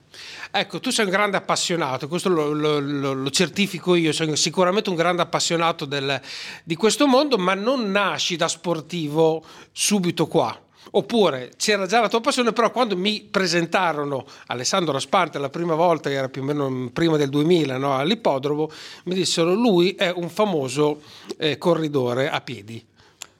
[0.51, 4.89] Ecco, tu sei un grande appassionato, questo lo, lo- lo- lo certifico io, sono sicuramente
[4.89, 6.19] un grande appassionato del-
[6.63, 10.50] di questo mondo, ma non nasci da sportivo subito qua.
[10.93, 16.11] Oppure c'era già la tua passione, però quando mi presentarono Alessandro Raspante la prima volta,
[16.11, 18.69] era più o meno prima del 2000, no, all'ippodromo,
[19.05, 21.01] mi dissero lui è un famoso
[21.37, 22.85] eh, corridore a piedi.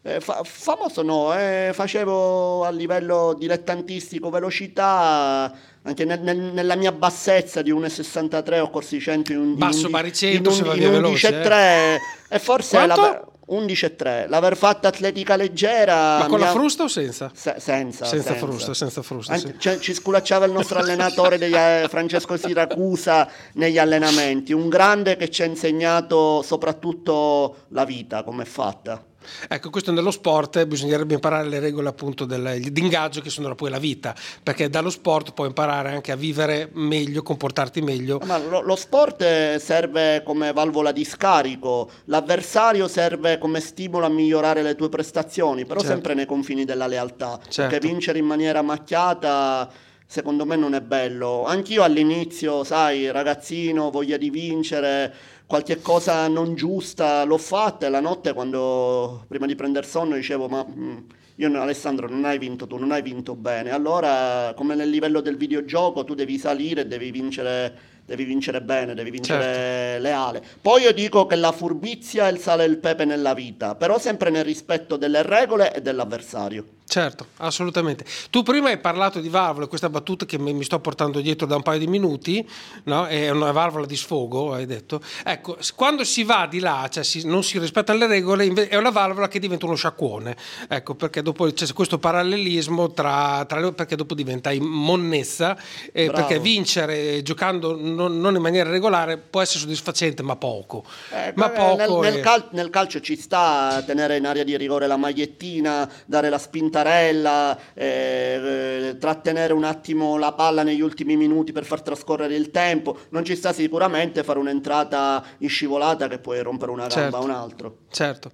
[0.03, 6.91] Eh, fa- famoso no, eh, facevo a livello dilettantistico velocità, anche nel- nel- nella mia
[6.93, 10.87] bassezza di 1,63 ho corso i 100 in un Basso baricentro, in, se va via
[10.87, 11.97] in veloce, 11,3
[12.29, 13.30] e forse Quanto?
[13.51, 17.29] 11,3 l'aver fatto atletica leggera Ma con la ha- frusta o senza?
[17.33, 19.55] Se- senza, Senza frusta, senza frusta, Anche- sì.
[19.59, 25.29] cioè, ci sculacciava il nostro allenatore degli, eh, Francesco Siracusa negli allenamenti, un grande che
[25.29, 29.03] ci ha insegnato soprattutto la vita, come è fatta.
[29.47, 33.53] Ecco, questo nello sport eh, bisognerebbe imparare le regole appunto del, di ingaggio che sono
[33.55, 38.19] poi la vita, perché dallo sport puoi imparare anche a vivere meglio, comportarti meglio.
[38.25, 44.09] Ma lo, lo sport eh, serve come valvola di scarico, l'avversario serve come stimolo a
[44.09, 45.95] migliorare le tue prestazioni, però Certo.
[45.95, 47.69] sempre nei confini della lealtà, Certo.
[47.71, 49.69] perché vincere in maniera macchiata
[50.11, 51.45] secondo me non è bello.
[51.45, 55.13] Anch'io all'inizio, sai, ragazzino, voglia di vincere,
[55.51, 60.47] qualche cosa non giusta l'ho fatta e la notte quando prima di prendere sonno dicevo
[60.47, 60.65] ma...
[60.65, 60.97] mm,
[61.35, 63.71] io Alessandro non hai vinto tu, non hai vinto bene.
[63.71, 67.73] Allora, come nel livello del videogioco, tu devi salire devi vincere,
[68.05, 70.01] devi vincere bene, devi vincere Certo.
[70.03, 70.41] leale.
[70.61, 73.99] Poi io dico che la furbizia è il sale e il pepe nella vita, però
[73.99, 76.65] sempre nel rispetto delle regole e dell'avversario.
[76.91, 78.03] Certo, assolutamente.
[78.29, 81.61] Tu prima hai parlato di valvole, questa battuta che mi, sto portando dietro da un
[81.61, 82.45] paio di minuti,
[82.83, 83.05] no?
[83.07, 84.99] è una valvola di sfogo, hai detto.
[85.23, 88.89] Ecco, quando si va di là, cioè si- non si rispettano le regole, è una
[88.89, 90.35] valvola che diventa uno sciacquone.
[90.67, 95.57] Ecco, perché dopo c'è questo parallelismo tra, tra le- perché dopo diventa in- monnezza,
[95.93, 100.83] eh, perché vincere giocando non, non in maniera regolare può essere soddisfacente, ma poco.
[101.13, 102.01] Eh, ma poco.
[102.01, 106.27] nel, nel cal- nel calcio ci sta tenere in area di rigore la magliettina, dare
[106.27, 112.35] la spintarella, eh, eh, trattenere un attimo la palla negli ultimi minuti per far trascorrere
[112.35, 112.97] il tempo.
[113.09, 117.17] Non ci sta sicuramente fare un'entrata in scivolata che puoi rompere una gamba Certo.
[117.17, 117.77] a un altro.
[117.91, 118.31] Certo.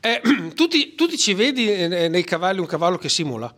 [0.00, 0.20] Eh,
[0.54, 3.52] tu, ti, tu ti ci vedi eh, nei cavalli un cavallo che simula?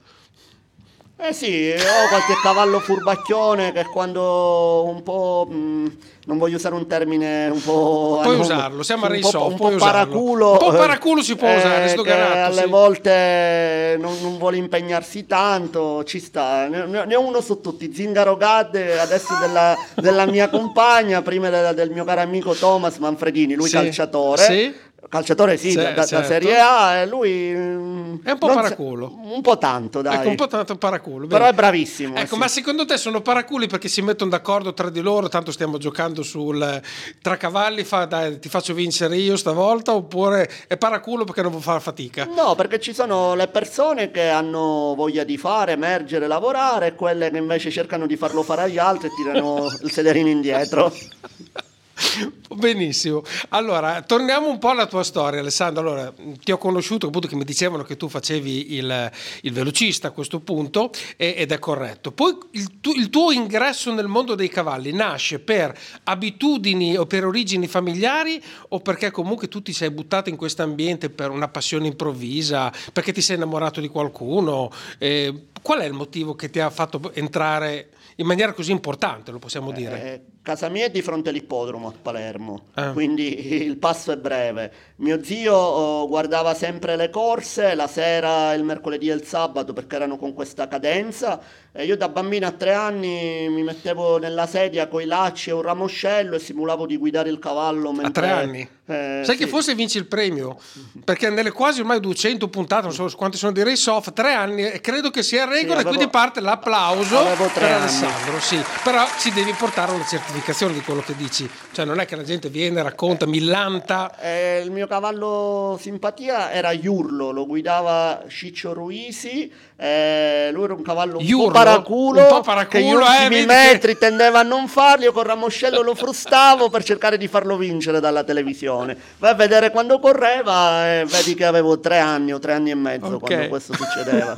[1.22, 5.46] Eh sì, ho qualche cavallo furbacchione che quando un po'...
[5.50, 5.96] mh,
[6.26, 8.20] non voglio usare un termine un po'...
[8.22, 9.78] Puoi usarlo, siamo a un Ray po', un po' usarlo.
[9.84, 10.52] paraculo.
[10.52, 12.68] Un po' paraculo si può usare, che sdoganato, alle sì.
[12.68, 16.68] volte non, non vuole impegnarsi tanto, ci sta.
[16.68, 21.74] Ne, ne- ho uno su tutti, Zingaro Gadde, adesso della, della mia compagna, prima del,
[21.74, 24.42] del mio caro amico Thomas Manfredini, lui Sì, calciatore.
[24.42, 24.74] sì.
[25.08, 26.26] Calciatore sì, Sì, da, da- da certo.
[26.26, 27.52] Serie A, e lui...
[27.54, 29.18] mm, È un po' paraculo.
[29.22, 30.16] un po' tanto, dai.
[30.18, 31.26] Ecco, un po' tanto paraculo.
[31.26, 31.50] Però bene.
[31.50, 32.16] è bravissimo.
[32.16, 32.38] eh, Ecco, sì.
[32.40, 36.22] ma secondo te sono paraculi perché si mettono d'accordo tra di loro, tanto stiamo giocando
[36.22, 36.80] sul
[37.22, 41.62] tra cavalli, fa, dai, ti faccio vincere io stavolta, oppure è paraculo perché non vuoi
[41.62, 42.26] fare fatica?
[42.26, 47.30] No, perché ci sono le persone che hanno voglia di fare, emergere, lavorare, e quelle
[47.30, 50.92] che invece cercano di farlo fare agli altri e tirano il sederino indietro.
[52.54, 53.22] Benissimo.
[53.50, 55.82] Allora, torniamo un po' alla tua storia, Alessandro.
[55.82, 59.10] Allora, ti ho conosciuto appunto che mi dicevano che tu facevi il,
[59.42, 62.12] il velocista a questo punto e- ed è corretto.
[62.12, 67.24] Poi il, tu- il tuo ingresso nel mondo dei cavalli nasce per abitudini o per
[67.24, 71.86] origini familiari o perché comunque tu ti sei buttato in questo ambiente per una passione
[71.86, 74.70] improvvisa, perché ti sei innamorato di qualcuno?
[74.98, 79.38] Eh, qual è il motivo che ti ha fatto entrare in maniera così importante, lo
[79.38, 80.12] possiamo dire?
[80.12, 82.92] Eh, casa mia è di fronte all'ippodromo a Palermo, Ah.
[82.92, 84.72] quindi il passo è breve.
[84.96, 89.96] Mio zio oh, guardava sempre le corse, la sera, il mercoledì e il sabato perché
[89.96, 91.40] erano con questa cadenza
[91.72, 95.52] e io da bambino a tre anni mi mettevo nella sedia con i lacci e
[95.52, 98.12] un ramoscello e simulavo di guidare il cavallo mentre...
[98.12, 98.68] tre anni?
[98.90, 99.44] Eh, Sai sì.
[99.44, 100.56] che forse vinci il premio?
[101.04, 104.62] Perché nelle quasi ormai 200 puntate, non so quanti sono di Race Off, tre anni,
[104.64, 107.16] e credo che sia regola Sì, avevo- e quindi parte l'applauso
[107.54, 107.72] per anni.
[107.74, 108.40] Alessandro.
[108.40, 111.48] Sì, però ci devi portare una certificazione di quello che dici.
[111.72, 114.16] Cioè non è che la gente viene, racconta, millanta.
[114.20, 119.50] Eh, il mio cavallo simpatia era Iurlo, lo guidava Ciccio Ruisi.
[119.82, 121.46] eh, lui era un cavallo un Iurlo?
[121.46, 125.04] po' paraculo, Un po' paraculo, che eh, vedi che- metri tendeva a non farli.
[125.04, 128.79] Io con Ramoscello lo frustavo per cercare di farlo vincere dalla televisione.
[129.18, 132.74] Vai a vedere quando correva e vedi che avevo tre anni o tre anni e
[132.74, 133.18] mezzo Ok.
[133.20, 134.34] quando questo succedeva.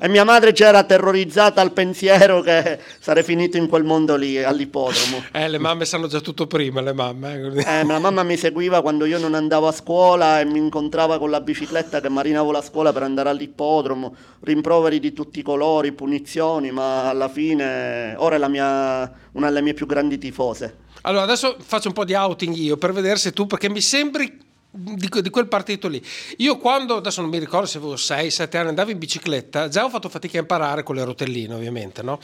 [0.00, 5.22] e mia madre c'era terrorizzata al pensiero che sarei finito in quel mondo lì, all'ippodromo.
[5.32, 7.52] Eh, le mamme sanno già tutto prima, le mamme.
[7.56, 11.18] eh, Eh, la mamma mi seguiva quando io non andavo a scuola e mi incontrava
[11.18, 15.92] con la bicicletta che marinavo la scuola per andare all'ippodromo, rimproveri di tutti i colori,
[15.92, 20.86] punizioni, ma alla fine ora è la mia, una delle mie più grandi tifose.
[21.02, 24.46] Allora, adesso faccio un po' di outing io per vedere se tu, perché mi sembri
[24.70, 26.02] di, di quel partito lì.
[26.38, 29.90] Io quando, adesso non mi ricordo se avevo 6-7 anni, andavo in bicicletta, già ho
[29.90, 32.18] fatto fatica a imparare con le rotelline ovviamente, no?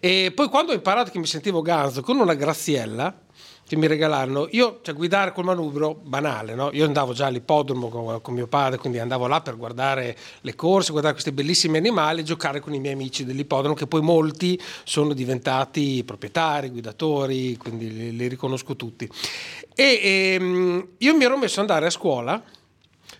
[0.00, 3.14] E poi quando ho imparato che mi sentivo ganzo con una graziella
[3.66, 6.70] che mi regalarono, io, cioè guidare col manubrio, banale, no?
[6.72, 10.90] Io andavo già all'ippodromo con, con mio padre, quindi andavo là per guardare le corse,
[10.90, 15.14] guardare questi bellissimi animali e giocare con i miei amici dell'ippodromo, che poi molti sono
[15.14, 19.08] diventati proprietari, guidatori, quindi li, li riconosco tutti.
[19.74, 22.42] E ehm, io mi ero messo ad andare a scuola,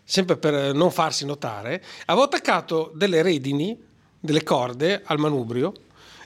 [0.05, 3.77] sempre per non farsi notare, avevo attaccato delle redini,
[4.21, 5.73] delle corde al manubrio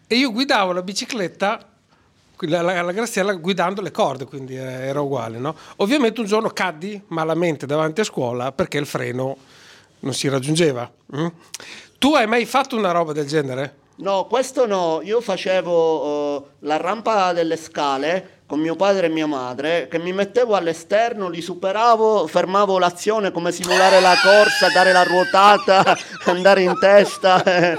[0.07, 1.69] e io guidavo la bicicletta
[2.41, 5.39] la, la, la graziella guidando le corde, quindi eh, era uguale.
[5.39, 5.55] No?
[5.76, 9.36] Ovviamente un giorno caddi malamente davanti a scuola perché il freno
[10.01, 10.91] non si raggiungeva.
[11.16, 11.26] mm?
[11.99, 13.74] Tu hai mai fatto una roba del genere?
[13.97, 19.26] No, questo no, io facevo eh, la rampa delle scale con mio padre e mia
[19.26, 25.03] madre, che mi mettevo all'esterno, li superavo, fermavo l'azione come simulare la corsa, dare la
[25.03, 25.94] ruotata,
[26.24, 27.78] andare in testa, eh,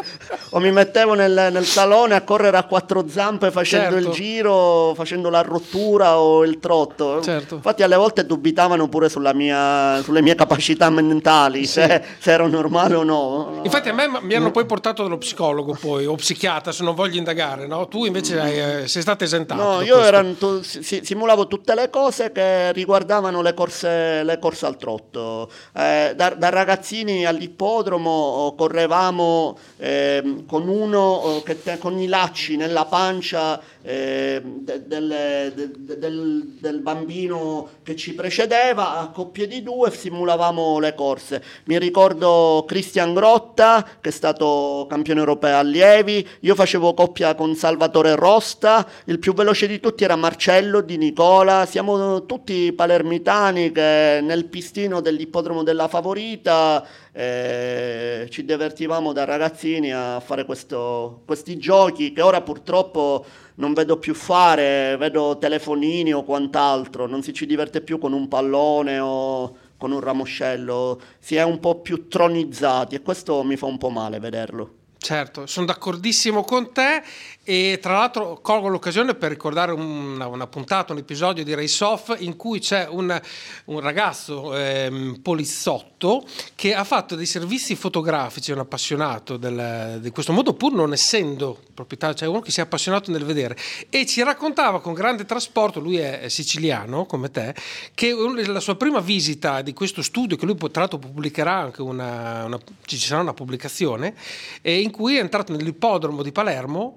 [0.51, 4.09] o mi mettevo nel, nel salone a correre a quattro zampe facendo Certo.
[4.09, 7.20] il giro, facendo la rottura o il trotto.
[7.24, 7.55] Certo.
[7.55, 12.93] Infatti alle volte dubitavano pure sulla mia- sulle mie capacità mentali, se, se ero normale
[12.93, 13.61] o no.
[13.63, 17.17] Infatti a me mi hanno poi portato dallo psicologo poi, o psichiatra se non voglio
[17.17, 17.88] indagare, no?
[17.88, 19.59] Tu invece hai, eh, sei stato esentato.
[19.63, 20.15] No, io questo.
[20.15, 20.17] ero
[20.64, 25.49] si- simulavo tutte le cose che riguardavano le corse, le corse al trotto.
[25.76, 32.07] Eh, da, da ragazzini all'ippodromo oh, correvamo ehm, con uno oh, che te- con i
[32.07, 39.09] lacci nella pancia ehm, de- delle- de- de- del, del bambino che ci precedeva, a
[39.09, 41.43] coppie di due simulavamo le corse.
[41.65, 48.15] Mi ricordo Cristian Grotta, che è stato campione europeo allievi, io facevo coppia con Salvatore
[48.15, 54.45] Rosta, il più veloce di tutti era Marcello Di Nicola, siamo tutti palermitani che nel
[54.45, 62.21] pistino dell'ippodromo della Favorita eh, ci divertivamo da ragazzini a fare questo- questi giochi che
[62.21, 63.25] ora purtroppo
[63.60, 68.28] non vedo più fare, vedo telefonini o quant'altro, non si ci diverte più con un
[68.28, 73.66] pallone o con un ramoscello, si è un po' più tronizzati e questo mi fa
[73.66, 74.74] un po' male vederlo.
[74.97, 77.01] Certo, sono d'accordissimo con te
[77.50, 82.16] e tra l'altro colgo l'occasione per ricordare una, una puntata, un episodio di Race Off
[82.20, 83.20] in cui c'è un,
[83.66, 90.32] un ragazzo ehm, poliziotto che ha fatto dei servizi fotografici, un appassionato del- di questo
[90.32, 93.58] mondo pur non essendo proprietario, cioè uno che si è appassionato nel vedere.
[93.89, 97.56] E ci raccontava con grande trasporto, lui è siciliano come te,
[97.95, 98.14] che
[98.45, 102.60] la sua prima visita di questo studio che lui tra l'altro pubblicherà anche una, una-
[102.86, 104.14] ci sarà una pubblicazione
[104.62, 106.93] eh, in cui è entrato nell'ippodromo di Palermo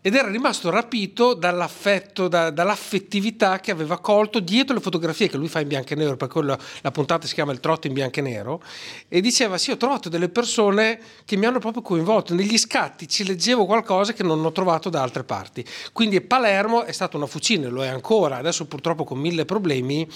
[0.00, 5.48] ed era rimasto rapito dall'affetto, da- dall'affettività che aveva colto dietro le fotografie che lui
[5.48, 8.20] fa in bianco e nero, per quello la puntata si chiama Il trotto in bianco
[8.20, 8.62] e nero,
[9.08, 13.24] e diceva sì ho trovato delle persone che mi hanno proprio coinvolto, negli scatti ci
[13.24, 15.64] leggevo qualcosa che non ho trovato da altre parti.
[15.92, 20.08] Quindi Palermo è stata una fucina, lo è ancora, adesso purtroppo con mille problemi,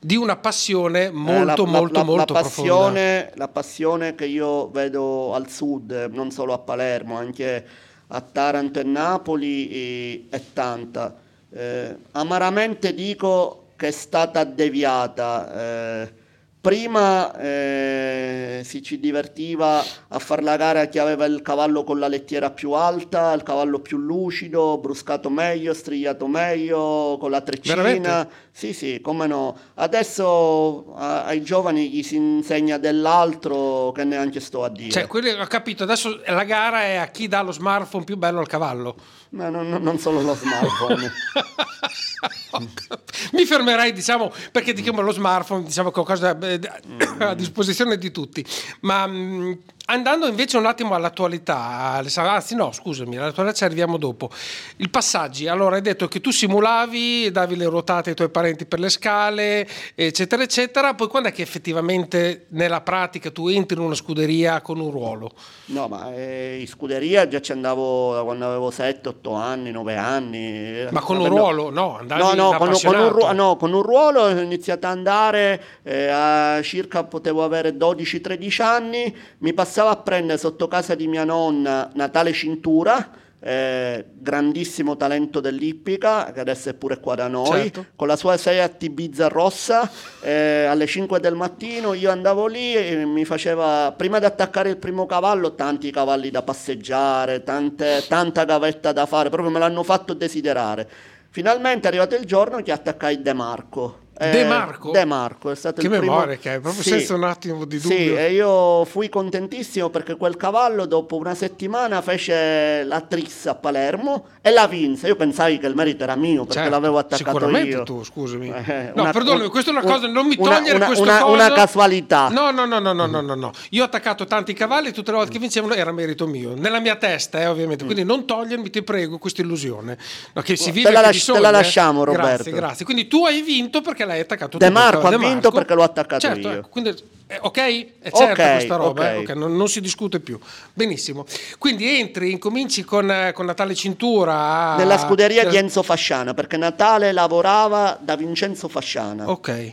[0.00, 2.70] di una passione molto Eh, la- molto la- molto la profonda.
[2.72, 7.66] passione, la passione che io vedo al sud, non solo a Palermo, anche
[8.08, 11.16] a Taranto e Napoli eh, è tanta.
[11.50, 16.02] Eh, amaramente dico che è stata deviata.
[16.02, 16.22] eh,
[16.68, 21.98] prima eh, si ci divertiva a far la gara a chi aveva il cavallo con
[21.98, 27.74] la lettiera più alta, il cavallo più lucido, bruscato meglio, strigliato meglio, con la treccina.
[27.74, 28.28] Veramente?
[28.50, 29.54] Sì, sì, come no.
[29.74, 34.90] Adesso a- ai giovani gli si insegna dell'altro che neanche sto a dire.
[34.90, 38.40] Cioè, quelli- ho capito, adesso la gara è a chi dà lo smartphone più bello
[38.40, 38.94] al cavallo.
[39.34, 41.10] No, no, no, non solo lo smartphone.
[43.32, 46.60] Mi fermerei, diciamo, perché diciamo lo smartphone, diciamo che è qualcosa eh,
[47.18, 48.46] a disposizione di tutti.
[48.82, 54.30] Ma mh, andando invece un attimo all'attualità, anzi no, scusami, all'attualità ci arriviamo dopo.
[54.76, 58.78] I passaggi, allora hai detto che tu simulavi, davi le ruotate ai tuoi parenti per
[58.78, 63.94] le scale, eccetera, eccetera, poi quando è che effettivamente nella pratica tu entri in una
[63.94, 65.32] scuderia con un ruolo?
[65.66, 69.96] No, ma eh, in scuderia già ci andavo da quando avevo 7, 8 anni, 9
[69.96, 70.86] anni.
[70.90, 71.70] Ma con un ruolo?
[71.70, 74.92] No, andavi No, no con, con un ruolo, no, con un ruolo ho iniziato ad
[74.92, 81.06] andare eh, a circa potevo avere 12-13 anni, mi passavo a prendere sotto casa di
[81.06, 83.10] mia nonna Natale Cintura,
[83.46, 87.86] eh, grandissimo talento dell'ippica, che adesso è pure qua da noi, Certo.
[87.94, 89.90] con la sua Seat Ibiza rossa,
[90.22, 94.78] eh, alle 5 del mattino io andavo lì e mi faceva, prima di attaccare il
[94.78, 100.14] primo cavallo, tanti cavalli da passeggiare, tante- tanta gavetta da fare, proprio me l'hanno fatto
[100.14, 100.88] desiderare.
[101.28, 103.98] Finalmente è arrivato il giorno che attaccai De Marco.
[104.16, 104.90] Eh, De Marco?
[104.92, 106.12] De Marco è stato Che il primo...
[106.12, 106.90] memoria che hai, proprio Sì.
[106.90, 108.16] senza un attimo di Sì, dubbio.
[108.18, 114.26] e io fui contentissimo perché quel cavallo dopo una settimana fece la trissa a Palermo
[114.40, 115.08] e la vinse.
[115.08, 117.82] Io pensai che il merito era mio perché Certo, l'avevo attaccato sicuramente io.
[117.82, 118.50] tu, scusami.
[118.50, 121.02] Eh, no, una- perdonami, questa è una un- cosa, non mi una- togliere una- questo
[121.04, 121.32] una- coso.
[121.32, 122.28] una casualità.
[122.28, 123.50] No, no, no, no, no, no, no, no.
[123.70, 126.54] Io ho attaccato tanti cavalli e tutte le volte che vincevano era merito mio.
[126.54, 127.84] Nella mia testa, eh, ovviamente.
[127.84, 129.98] Quindi non togliermi, ti prego, questa illusione.
[130.34, 132.50] No, che si Te vive la che lasci- te la lasciamo, Grazie, Roberto.
[132.52, 132.84] grazie.
[132.84, 136.48] Quindi tu hai vinto perché l'hai attaccato De Marco ha vinto perché l'ho attaccato certo,
[136.48, 136.54] io.
[136.58, 136.94] ecco, quindi,
[137.26, 137.58] eh, ok?
[138.00, 139.22] È certa Ok, questa roba, eh, ok.
[139.30, 140.38] ok, non, non si discute più.
[140.72, 141.24] Benissimo.
[141.58, 144.34] Quindi entri, incominci con, eh, con Natale Cintura.
[144.72, 149.30] a- Nella scuderia di Enzo Fasciana perché Natale lavorava da Vincenzo Fasciana.
[149.30, 149.72] Ok.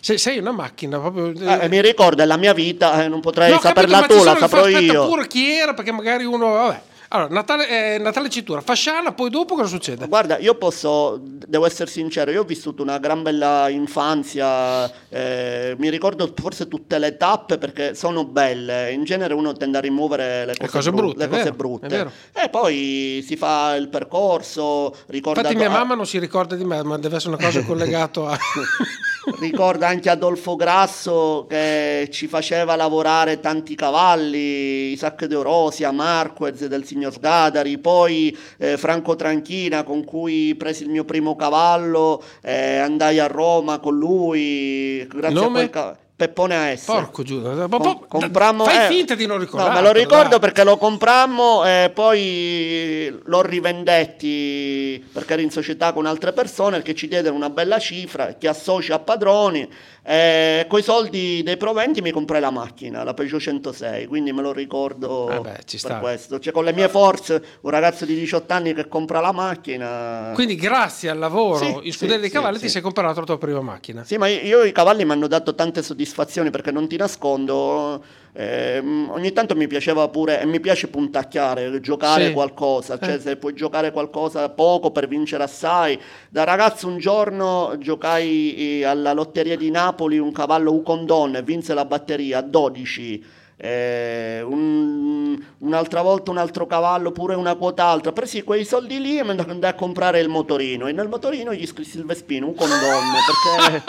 [0.00, 1.32] Sei, sei una macchina proprio.
[1.60, 4.24] Eh, mi ricordo, è la mia vita, eh, non potrei No, capito, saperla ma tu,
[4.24, 5.06] la saprò io.
[5.06, 6.50] pure chi era, perché magari uno.
[6.52, 6.82] Vabbè.
[7.14, 10.06] Allora, Natale, eh, Natale Cintura, Fasciana, poi dopo cosa succede?
[10.08, 15.90] Guarda, io posso, devo essere sincero, io ho vissuto una gran bella infanzia, eh, mi
[15.90, 20.54] ricordo forse tutte le tappe perché sono belle, in genere uno tende a rimuovere le
[20.56, 22.10] cose, cose bru- brutte, le cose vero, brutte.
[22.32, 26.82] E poi si fa il percorso, ricorda, Infatti, mia mamma non si ricorda di me,
[26.82, 28.38] ma deve essere una cosa collegata a.
[29.40, 36.84] ricorda anche Adolfo Grasso che ci faceva lavorare tanti cavalli, Isaac De Orosia, Marquez del
[36.84, 43.18] signor Sgadari, poi eh, Franco Tranchina con cui presi il mio primo cavallo, eh, andai
[43.18, 45.46] a Roma con lui, grazie Nome?
[45.46, 46.00] a quel cavallo.
[46.22, 46.84] Peppone AS.
[46.84, 47.66] Porco Giuda.
[47.66, 49.74] Com- comprammo- Fai eh, finta di non No, ricordare.
[49.74, 56.06] me lo ricordo perché lo comprammo e poi lo rivendetti perché ero in società con
[56.06, 59.68] altre persone che ci diedero una bella cifra, che associa a padroni
[60.04, 64.52] e coi soldi dei proventi mi comprai la macchina, la Peugeot 106, quindi me lo
[64.52, 65.98] ricordo Eh beh, ci per sta.
[65.98, 66.40] questo.
[66.40, 70.32] Cioè con le mie forze, un ragazzo di 18 anni che compra la macchina.
[70.34, 72.64] Quindi, grazie al lavoro Sì, in sì, scuderia dei sì, cavalli, sì.
[72.64, 74.02] ti sei comprato la tua prima macchina.
[74.04, 78.02] Sì, ma io i cavalli mi hanno dato tante soddisfazioni perché non ti nascondo,
[78.34, 82.32] ehm, ogni tanto mi piaceva pure, e mi piace puntacchiare, giocare Sì.
[82.32, 83.20] qualcosa, cioè Eh.
[83.20, 85.98] se puoi giocare qualcosa poco per vincere assai.
[86.30, 91.74] Da ragazzo un giorno giocai eh, alla lotteria di Napoli un cavallo Ucondon e vinse
[91.74, 93.24] la batteria a 12.
[93.64, 98.10] Eh, un- un'altra volta un altro cavallo, pure una quota alta.
[98.10, 100.88] Presi quei soldi lì e mi andai a comprare il motorino.
[100.88, 102.78] E nel motorino gli scrissi il Vespino, un condom,
[103.62, 103.84] perché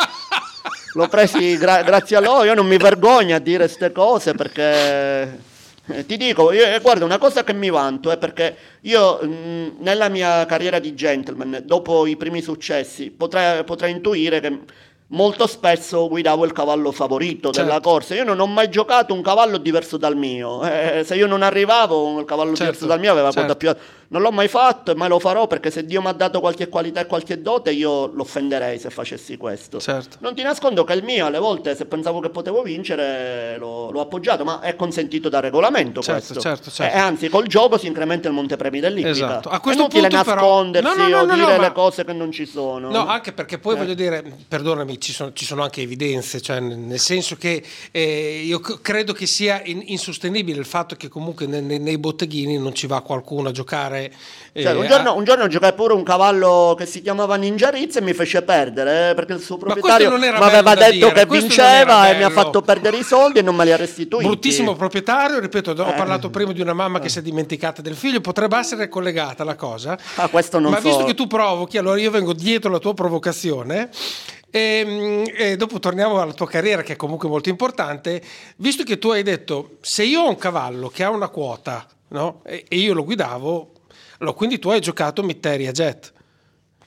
[0.94, 2.44] l'ho presi gra- grazie a loro.
[2.46, 5.42] Io non mi vergogno a dire queste cose perché.
[5.88, 9.76] eh, Ti dico, io- eh, guarda, una cosa che mi vanto è perché io mh,
[9.80, 14.60] nella mia carriera di gentleman, dopo i primi successi, potrei, potrei intuire che
[15.08, 17.90] molto spesso guidavo il cavallo favorito della Certo.
[17.90, 18.16] corsa.
[18.16, 20.64] Io non ho mai giocato un cavallo diverso dal mio.
[20.64, 23.56] Eh, se io non arrivavo, il cavallo Certo, diverso dal mio aveva certo.
[23.58, 23.76] più.
[24.14, 26.70] Non l'ho mai fatto e mai lo farò perché se Dio mi ha dato qualche
[26.70, 29.80] qualità e qualche dote, io l'offenderei se facessi questo.
[29.80, 30.18] Certo.
[30.20, 34.02] Non ti nascondo che il mio alle volte, se pensavo che potevo vincere, l'ho, l'ho
[34.02, 36.40] appoggiato, ma è consentito da regolamento Certo, questo.
[36.40, 36.96] certo, certo.
[36.96, 39.10] E anzi, col gioco si incrementa il montepremi dell'Ippica.
[39.10, 39.50] Esatto.
[39.50, 41.72] A È questo inutile punto però- nascondersi No, no, no, o dire no, ma- le
[41.72, 42.92] cose che non ci sono.
[42.92, 43.78] No, anche perché poi Eh.
[43.80, 48.60] voglio dire, perdonami, ci sono, ci sono anche evidenze, cioè nel senso che eh, io
[48.60, 52.86] credo che sia in- insostenibile il fatto che comunque ne- ne- nei botteghini non ci
[52.86, 54.02] va qualcuno a giocare.
[54.54, 57.70] Eh, Cioè, un, a- giorno, un giorno giocai pure un cavallo che si chiamava Ninja
[57.70, 61.26] Rizz e mi fece perdere eh, perché il suo proprietario mi aveva detto dire, che
[61.26, 64.26] vinceva e mi ha fatto perdere i soldi e non me li ha restituiti.
[64.26, 65.94] Bruttissimo proprietario, ripeto, ho Eh.
[65.94, 69.56] parlato prima di una mamma che si è dimenticata del figlio, potrebbe essere collegata la
[69.56, 69.98] cosa.
[70.16, 70.88] Ah, questo non Ma so.
[70.88, 73.90] visto che tu provochi, allora io vengo dietro la tua provocazione.
[74.56, 78.22] E, e dopo torniamo alla tua carriera che è comunque molto importante
[78.58, 82.42] visto che tu hai detto se io ho un cavallo che ha una quota no?
[82.46, 83.72] e, e io lo guidavo
[84.20, 86.12] Allora, quindi tu hai giocato Mitteria Jet.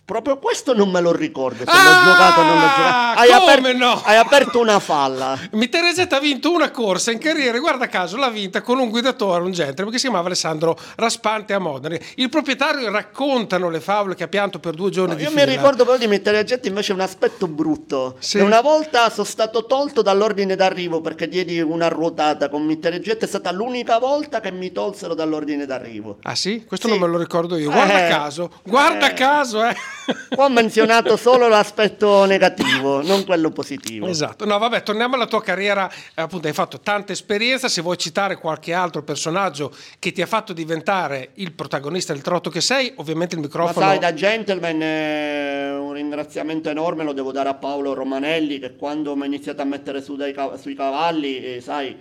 [0.06, 1.64] Proprio questo non me lo ricordo.
[1.64, 3.18] Se Ah, l'ho giocato o non l'ho giocato.
[3.18, 4.02] Hai, come aper- no?
[4.04, 5.36] hai aperto una falla.
[5.52, 9.42] Mitteria Jet ha vinto una corsa in carriera, guarda caso, l'ha vinta con un guidatore,
[9.42, 11.98] un gentleman che si chiamava Alessandro Raspante a Modena.
[12.14, 15.44] Il proprietario raccontano le favole che ha pianto per due giorni di Io fila.
[15.44, 18.14] mi ricordo però di mettere a invece un aspetto brutto.
[18.20, 18.38] Sì.
[18.38, 23.24] E una volta sono stato tolto dall'ordine d'arrivo perché diedi una ruotata con Mittere Jet.
[23.24, 26.18] È stata l'unica volta che mi tolsero dall'ordine d'arrivo.
[26.22, 26.64] Ah sì?
[26.64, 26.92] Questo Sì.
[26.96, 27.72] non me lo ricordo io.
[27.72, 29.14] Guarda Eh, caso, guarda eh.
[29.14, 29.74] caso, eh.
[30.36, 34.06] Ho menzionato solo l'aspetto negativo, non quello positivo.
[34.06, 37.98] Esatto, no vabbè, torniamo alla tua carriera, eh, appunto hai fatto tanta esperienza, se vuoi
[37.98, 42.92] citare qualche altro personaggio che ti ha fatto diventare il protagonista del trotto che sei,
[42.96, 43.86] ovviamente il Ma microfono...
[43.86, 49.16] sai, da gentleman eh, un ringraziamento enorme lo devo dare a Paolo Romanelli che quando
[49.16, 51.96] mi ha iniziato a mettere su dai sui cavalli, eh, sai,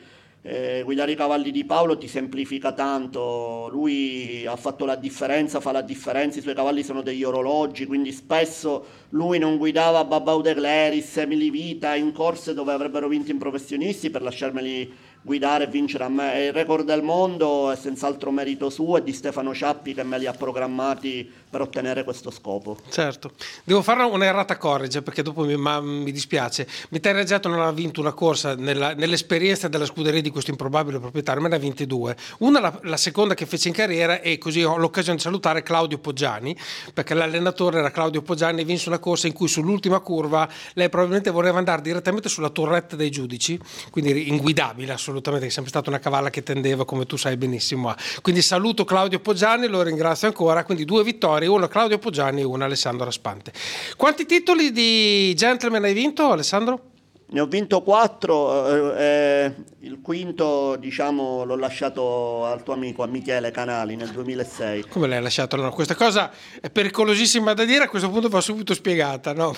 [0.48, 3.68] eh, guidare i cavalli di Paolo ti semplifica tanto.
[3.72, 8.12] Lui ha fatto la differenza, fa la differenza, i suoi cavalli sono degli orologi, quindi
[8.12, 13.40] spesso lui non guidava Babau de Gleris, Emily Vita in corse dove avrebbero vinto in
[13.40, 14.94] professionisti per lasciarmeli
[15.26, 16.46] guidare e vincere a me.
[16.46, 20.28] Il record del mondo è senz'altro merito suo e di Stefano Ciappi che me li
[20.28, 22.78] ha programmati per ottenere questo scopo.
[22.90, 23.32] Certo,
[23.64, 26.68] devo fare un'errata corrige perché dopo mi, ma- mi dispiace.
[26.90, 31.42] Mitterrand Reggiato non ha vinto una corsa nella- nell'esperienza della scuderia di questo improbabile proprietario,
[31.42, 32.16] me ne ha vinte due.
[32.40, 35.98] Una la, la seconda che fece in carriera e così ho l'occasione di salutare Claudio
[35.98, 36.56] Poggiani
[36.94, 41.32] perché l'allenatore era Claudio Poggiani e vinse una corsa in cui sull'ultima curva lei probabilmente
[41.32, 43.58] voleva andare direttamente sulla torretta dei giudici,
[43.90, 47.98] quindi inguidabile assolutamente, è sempre stata una cavalla che tendeva come tu sai benissimo a.
[48.22, 52.66] Quindi saluto Claudio Poggiani, lo ringrazio ancora, quindi due vittorie, una Claudio Poggiani e una
[52.66, 53.52] Alessandro Raspante.
[53.98, 56.94] Quanti titoli di gentleman hai vinto Alessandro?
[57.28, 63.08] Ne ho vinto quattro, eh, eh, il quinto diciamo l'ho lasciato al tuo amico, a
[63.08, 64.86] Michele Canali nel 2006.
[64.90, 65.56] Come l'hai lasciato?
[65.56, 69.56] No, questa cosa è pericolosissima da dire, a questo punto va subito spiegata, no?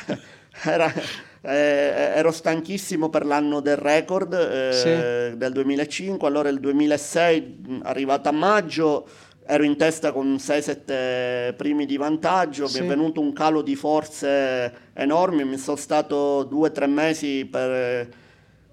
[0.64, 0.92] Era-
[1.44, 5.36] eh, ero stanchissimo per l'anno del record eh, Sì.
[5.36, 9.06] del 2005, allora il 2006, mh, arrivato a maggio,
[9.46, 12.80] ero in testa con 6-7 primi di vantaggio, Sì.
[12.80, 17.44] mi è venuto un calo di forze enorme, mi sono stato due o tre mesi
[17.50, 18.08] per,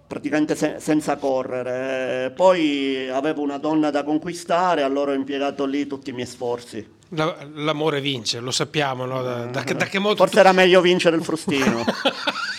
[0.07, 2.25] praticamente se- senza correre.
[2.25, 6.99] Eh, Poi avevo una donna da conquistare, allora ho impiegato lì tutti i miei sforzi.
[7.13, 9.21] La- l'amore vince, lo sappiamo, no?
[9.21, 11.83] Da, da che, da che modo Forse tu- era meglio vincere il frustino.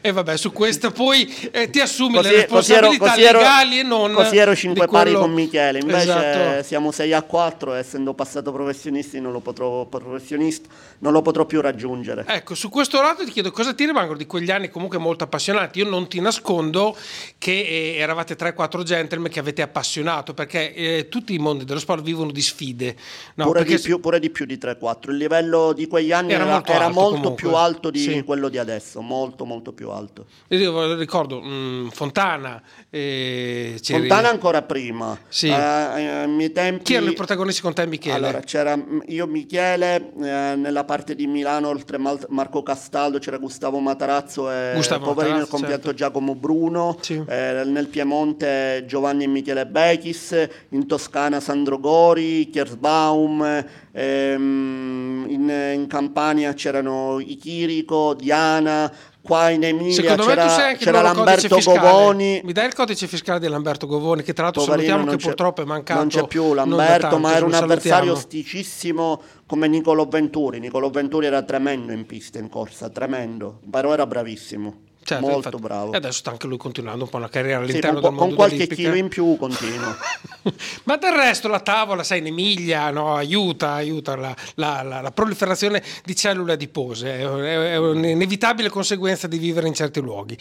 [0.00, 3.82] E vabbè, su questo poi eh, ti assumi Così- le responsabilità così ero- legali e
[3.82, 6.62] non Così ero 5 di pari quello- con Michele, invece Esatto.
[6.62, 10.68] siamo 6 a 4 e essendo passato professionisti non lo potrò, professionista,
[10.98, 12.24] non lo potrò più raggiungere.
[12.26, 15.78] Ecco, su questo lato ti chiedo cosa ti rimangono di quegli anni comunque molto appassionanti.
[15.80, 16.96] Io non ti nascondo
[17.38, 22.02] che eh, eravate 3-4 gentleman che avete appassionato, perché eh, tutti i mondi dello sport
[22.02, 22.96] vivono di sfide.
[23.34, 25.10] No, pure, perché di più, pure di più di 3-4.
[25.10, 28.22] Il livello di quegli anni Era era, molto era alto molto più alto di Sì.
[28.22, 30.26] quello di adesso, molto molto più alto.
[30.48, 35.18] Io ricordo mm, Fontana, eh, Fontana ancora prima.
[35.28, 35.48] Sì.
[35.48, 36.84] Eh, ai miei tempi...
[36.84, 38.14] Chi erano i protagonisti con te, Michele?
[38.14, 43.78] Allora, c'era mm, io, Michele, eh, nella parte di Milano, oltre Marco Castaldo, c'era Gustavo
[43.78, 45.96] Matarazzo e Gustavo poverino il Matarazzo, compianto certo.
[45.96, 47.22] Giacomo Bruno, Sì.
[47.26, 55.86] eh, nel Piemonte Giovanni e Michele Bechis, in Toscana Sandro Gori, Kiersbaum, ehm, in, in
[55.86, 58.92] Campania c'erano i Chirico, Diana,
[59.26, 61.58] qua in Emilia Secondo c'era, c'era Lamberto.
[61.62, 62.40] Govoni.
[62.44, 65.62] Mi dai il codice fiscale di Lamberto Govoni, che tra l'altro Poverino, salutiamo che purtroppo
[65.62, 65.98] è mancato.
[65.98, 70.60] Non c'è più Lamberto, tanto, ma era un avversario sticissimo come Nicolo Venturi.
[70.60, 74.84] Nicolo Venturi era tremendo in pista, in corsa, tremendo, però era bravissimo.
[75.06, 75.62] Certo, molto infatti.
[75.62, 75.92] bravo.
[75.92, 78.18] E adesso sta anche lui continuando un po' una carriera Sì, all'interno con, del con
[78.18, 78.82] mondo qualche dell'ippica.
[78.90, 79.96] chilo in più continua.
[80.84, 85.10] Ma del resto la tavola, sai, in Emilia no, aiuta, aiuta la, la- la- la
[85.12, 90.36] proliferazione di cellule adipose, è, un'inevitabile conseguenza di vivere in certi luoghi.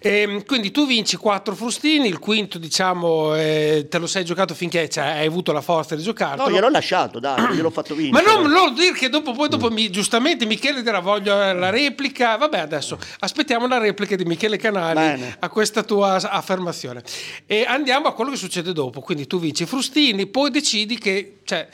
[0.00, 4.88] Ehm, quindi tu vinci quattro frustini, il quinto diciamo eh, te lo sei giocato finché
[4.88, 6.44] cioè, hai avuto la forza di giocarlo.
[6.44, 8.24] No, gliel'ho lasciato, dai, gliel'ho fatto vincere.
[8.24, 11.70] Ma non, non dire che dopo, poi dopo mi- giustamente Michele dirà voglio eh, la
[11.70, 12.36] replica.
[12.36, 15.36] Vabbè, adesso aspettiamo la replica di Michele Canali Bene.
[15.38, 17.02] a questa tua affermazione.
[17.46, 19.00] E andiamo a quello che succede dopo.
[19.00, 21.38] Quindi tu vinci frustini, poi decidi che.
[21.44, 21.68] Cioè,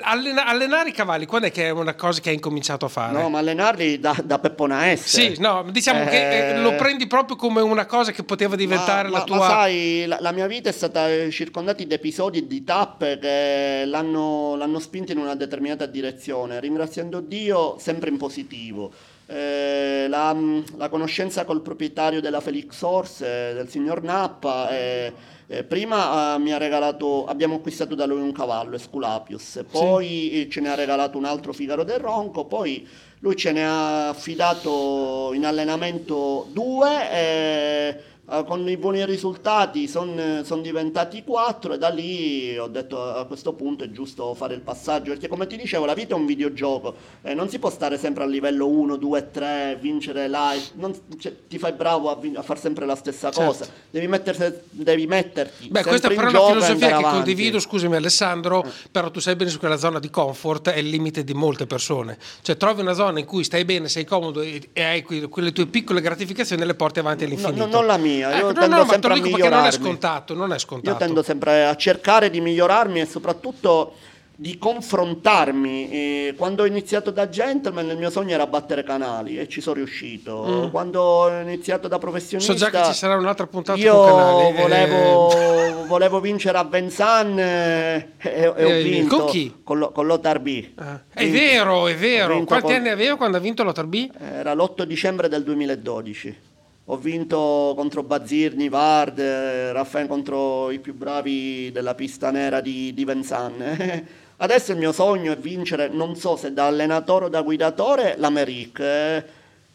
[0.00, 3.12] allena- allenare i cavalli, quando è che è una cosa che hai incominciato a fare?
[3.20, 5.04] No, ma allenarli da, da Peppona S.
[5.04, 9.14] Sì, no, diciamo che eh, lo prendi proprio come una cosa che poteva diventare ma,
[9.14, 9.36] la ma- tua.
[9.38, 13.18] ma sai, la, la mia vita è stata eh, circondata di episodi e di tappe
[13.18, 18.92] che l'hanno, l'hanno spinta in una determinata direzione, ringraziando Dio sempre in positivo.
[19.30, 20.34] Eh, la,
[20.76, 25.12] la conoscenza col proprietario della Felix Horse, eh, del signor Nappa, eh,
[25.50, 30.48] Eh, prima eh, mi ha regalato, abbiamo acquistato da lui un cavallo, Esculapius, poi eh,
[30.50, 32.86] ce ne ha regalato un altro Figaro del Ronco, poi
[33.20, 37.96] lui ce ne ha affidato in allenamento due.
[38.30, 43.24] Eh, con i buoni risultati sono son diventati quattro e da lì ho detto a
[43.24, 46.26] questo punto è giusto fare il passaggio perché come ti dicevo la vita è un
[46.26, 50.92] videogioco eh, non si può stare sempre a livello 1, 2, 3 vincere live non,
[51.18, 53.50] cioè, ti fai bravo a, vin- a fare sempre la stessa Certo.
[53.50, 57.10] cosa devi, mettersi, devi metterti Beh, questa però è una filosofia che avanti.
[57.16, 61.24] condivido, scusami Alessandro, però tu sai bene su quella zona di comfort è il limite
[61.24, 62.18] di molte persone.
[62.42, 65.52] Cioè trovi una zona in cui stai bene, sei comodo e, e hai que- quelle
[65.52, 67.64] tue piccole gratificazioni e le porti avanti No, all'infinito.
[67.66, 69.44] no, non la mia, io Ecco, no, tendo no, te sempre a perché non è
[69.44, 69.72] migliorarmi.
[69.84, 70.90] scontato, non è scontato.
[70.90, 73.94] Io tendo sempre a cercare di migliorarmi e soprattutto
[74.40, 75.90] di confrontarmi.
[75.90, 79.74] E quando ho iniziato da gentleman il mio sogno era battere canali e ci sono
[79.76, 80.44] riuscito.
[80.46, 80.70] Mm.
[80.70, 84.48] Quando ho iniziato da professionista So già che ci sarà un'altra puntata io sul canale.
[84.48, 89.54] eh, volevo, volevo vincere a Vincennes e, e ho Eh, vinto con chi?
[89.64, 90.68] con, lo- con l'Otar B.
[91.12, 92.44] È vero, è vero.
[92.44, 94.08] Quanti con- anni aveva quando ha vinto l'Otar B?
[94.20, 96.46] Era l'8 dicembre del 2012.
[96.90, 102.94] Ho vinto contro Bazirni, Vard, eh, Raffaele contro i più bravi della pista nera di,
[102.94, 104.04] di Vincennes.
[104.40, 108.80] Adesso il mio sogno è vincere, non so se da allenatore o da guidatore, l'Americ.
[108.80, 109.24] eh,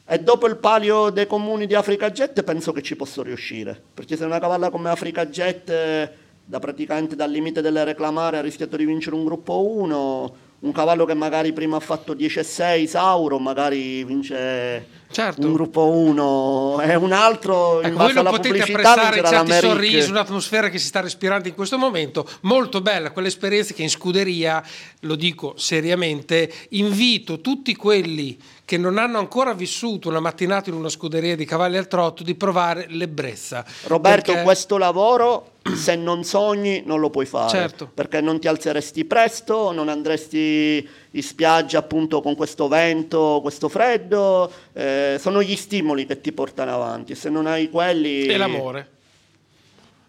[0.06, 3.80] E dopo il palio dei comuni di Africa Jet penso che ci posso riuscire.
[3.94, 6.12] Perché se una cavalla come Africa Jet, eh,
[6.44, 11.06] da praticamente dal limite delle reclamare, ha rischiato di vincere un gruppo 1, un cavallo
[11.06, 15.46] che magari prima ha fatto 10 e 6, Sauro, magari vince Certo.
[15.46, 19.30] un gruppo 1 e un altro in Ecco, voi base alla potete pubblicità apprezzare vincerà
[19.30, 19.70] certi l'Americ.
[19.70, 24.64] sorrisi, un'atmosfera che si sta respirando in questo momento, molto bella quell'esperienza che in scuderia,
[25.02, 30.88] lo dico seriamente, invito tutti quelli che non hanno ancora vissuto una mattinata in una
[30.90, 33.66] scuderia di cavalli al trotto di provare l'ebbrezza.
[33.88, 37.90] Roberto, Perché- questo lavoro se non sogni non lo puoi fare, Certo.
[37.94, 44.52] perché non ti alzeresti presto, non andresti in spiaggia appunto con questo vento, questo freddo,
[44.74, 48.26] eh, sono gli stimoli che ti portano avanti, se non hai quelli...
[48.26, 48.88] E l'amore.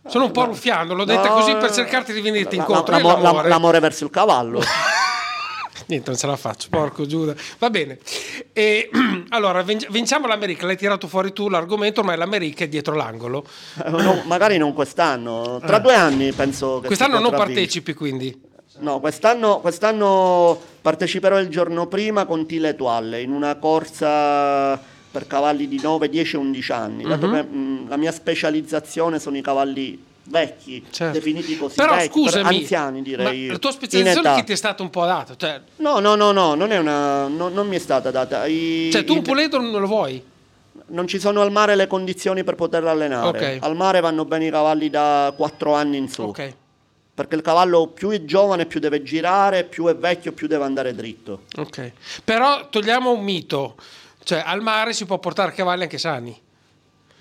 [0.06, 2.94] Sono un po' ruffiano, l'ho detta No, così per cercarti di venirti incontro.
[2.96, 3.48] la- l'amo- l'amore.
[3.48, 4.60] l'amore verso il cavallo.
[5.86, 7.34] Niente, non ce la faccio, porco Giuda.
[7.58, 7.98] Va bene.
[8.52, 8.88] E,
[9.30, 10.66] allora, vin- vinciamo l'America.
[10.66, 13.44] L'hai tirato fuori tu l'argomento, ma l'America è dietro l'angolo.
[13.84, 18.52] Eh, no, magari non quest'anno, tra due anni penso che Quest'anno non partecipi, quindi.
[18.78, 24.76] No, quest'anno, quest'anno parteciperò il giorno prima con Tile Etoile in una corsa
[25.10, 27.04] per cavalli di 9, 10 e 11 anni.
[27.04, 27.32] Dato Mhm.
[27.34, 32.56] che mh, la mia specializzazione sono i cavalli vecchi, definiti così Però vecchi, per scusami,
[32.58, 33.46] anziani direi.
[33.46, 35.36] la tua specializzazione che ti è stata un po' data?
[35.36, 38.46] Cioè, No, no, no, no, non, è una, no- non mi è stata data.
[38.46, 40.32] I- cioè tu un puledro non lo vuoi?
[40.86, 43.56] non ci sono al mare le condizioni per poterlo allenare.
[43.56, 43.64] Ok.
[43.64, 46.22] Al mare vanno bene i cavalli da 4 anni in su.
[46.22, 46.54] Ok.
[47.14, 50.94] Perché il cavallo più è giovane, più deve girare, più è vecchio, più deve andare
[50.94, 51.42] dritto.
[51.56, 51.92] Ok.
[52.24, 53.76] Però togliamo un mito.
[54.24, 56.36] Cioè, al mare si può portare cavalli anche sani.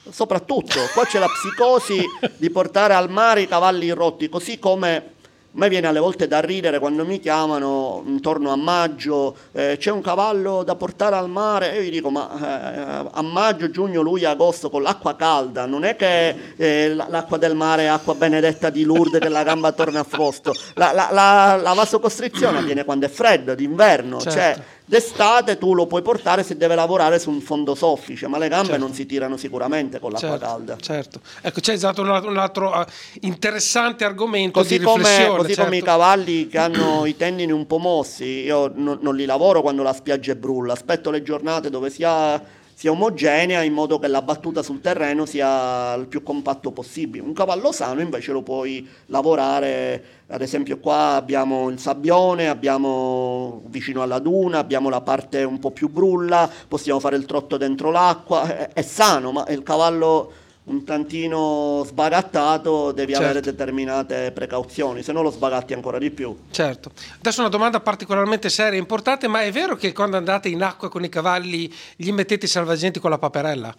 [0.09, 2.03] Soprattutto, qua c'è la psicosi
[2.35, 5.11] di portare al mare i cavalli rotti, così come
[5.55, 9.91] a me viene alle volte da ridere quando mi chiamano intorno a maggio, eh, c'è
[9.91, 14.01] un cavallo da portare al mare e io gli dico ma eh, a maggio, giugno,
[14.01, 18.71] luglio, agosto con l'acqua calda, non è che eh, l'acqua del mare è acqua benedetta
[18.71, 23.05] di Lourdes che la gamba torna a posto, la, la, la, la vasocostrizione avviene quando
[23.05, 24.31] è freddo, d'inverno, Certo.
[24.39, 28.49] cioè d'estate tu lo puoi portare se deve lavorare su un fondo soffice, ma le
[28.49, 28.81] gambe Certo.
[28.83, 30.77] non si tirano sicuramente con l'acqua certo, calda.
[30.77, 31.19] Certo.
[31.41, 32.85] Ecco, c'è stato un altro, un altro, eh,
[33.21, 35.85] interessante argomento Così, di come, così come i certo.
[35.85, 39.93] cavalli che hanno i tendini un po' mossi, io non, non li lavoro quando la
[39.93, 42.41] spiaggia è brulla, aspetto le giornate dove sia,
[42.83, 47.23] sia omogenea in modo che la battuta sul terreno sia il più compatto possibile.
[47.23, 54.01] Un cavallo sano invece lo puoi lavorare, ad esempio qua abbiamo il sabbione, abbiamo vicino
[54.01, 58.53] alla duna, abbiamo la parte un po' più brulla, possiamo fare il trotto dentro l'acqua,
[58.53, 60.33] è, è sano, ma il cavallo
[60.65, 63.27] un tantino sbagattato devi Certo.
[63.27, 66.35] avere determinate precauzioni, se no lo sbagatti ancora di più.
[66.51, 66.91] Certo.
[67.17, 70.89] Adesso una domanda particolarmente seria e importante, ma è vero che quando andate in acqua
[70.89, 73.75] con i cavalli gli mettete i salvagenti con la paperella?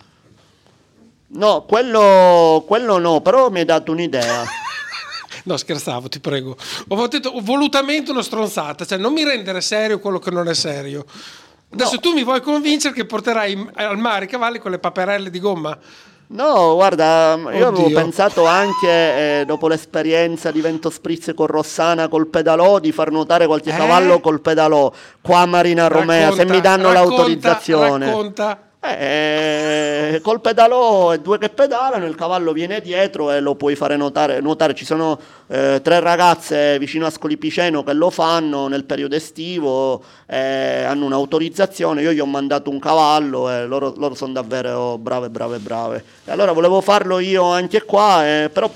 [1.29, 4.45] No, quello, quello no, però mi hai dato un'idea.
[5.47, 6.57] No, scherzavo, ti prego.
[6.89, 11.05] Ho detto volutamente una stronzata, cioè non mi rendere serio quello che non è serio.
[11.71, 15.41] Adesso tu mi vuoi convincere che porterai al mare i cavalli con le paperelle di
[15.41, 15.77] gomma?
[16.35, 17.97] No, guarda, io avevo Oddio.
[17.97, 18.89] pensato anche,
[19.41, 23.77] eh, dopo l'esperienza di Vento Spritz con Rossana col pedalò, di far nuotare qualche Eh?
[23.77, 24.91] cavallo col pedalò
[25.23, 28.07] qua a Marina Romea, se Racconta, mi danno racconta, l'autorizzazione.
[28.07, 28.59] Racconta.
[28.87, 33.97] Eh, col pedalò e due che pedalano, il cavallo viene dietro e lo puoi fare
[33.97, 34.41] nuotare.
[34.41, 34.75] nuotare.
[34.75, 40.85] Ci sono eh, tre ragazze vicino a Scolipiceno che lo fanno nel periodo estivo, eh,
[40.85, 42.03] hanno un'autorizzazione.
[42.03, 46.05] Io gli ho mandato un cavallo e loro, loro sono davvero brave, brave, brave.
[46.25, 48.71] E allora volevo farlo io anche qua, eh, però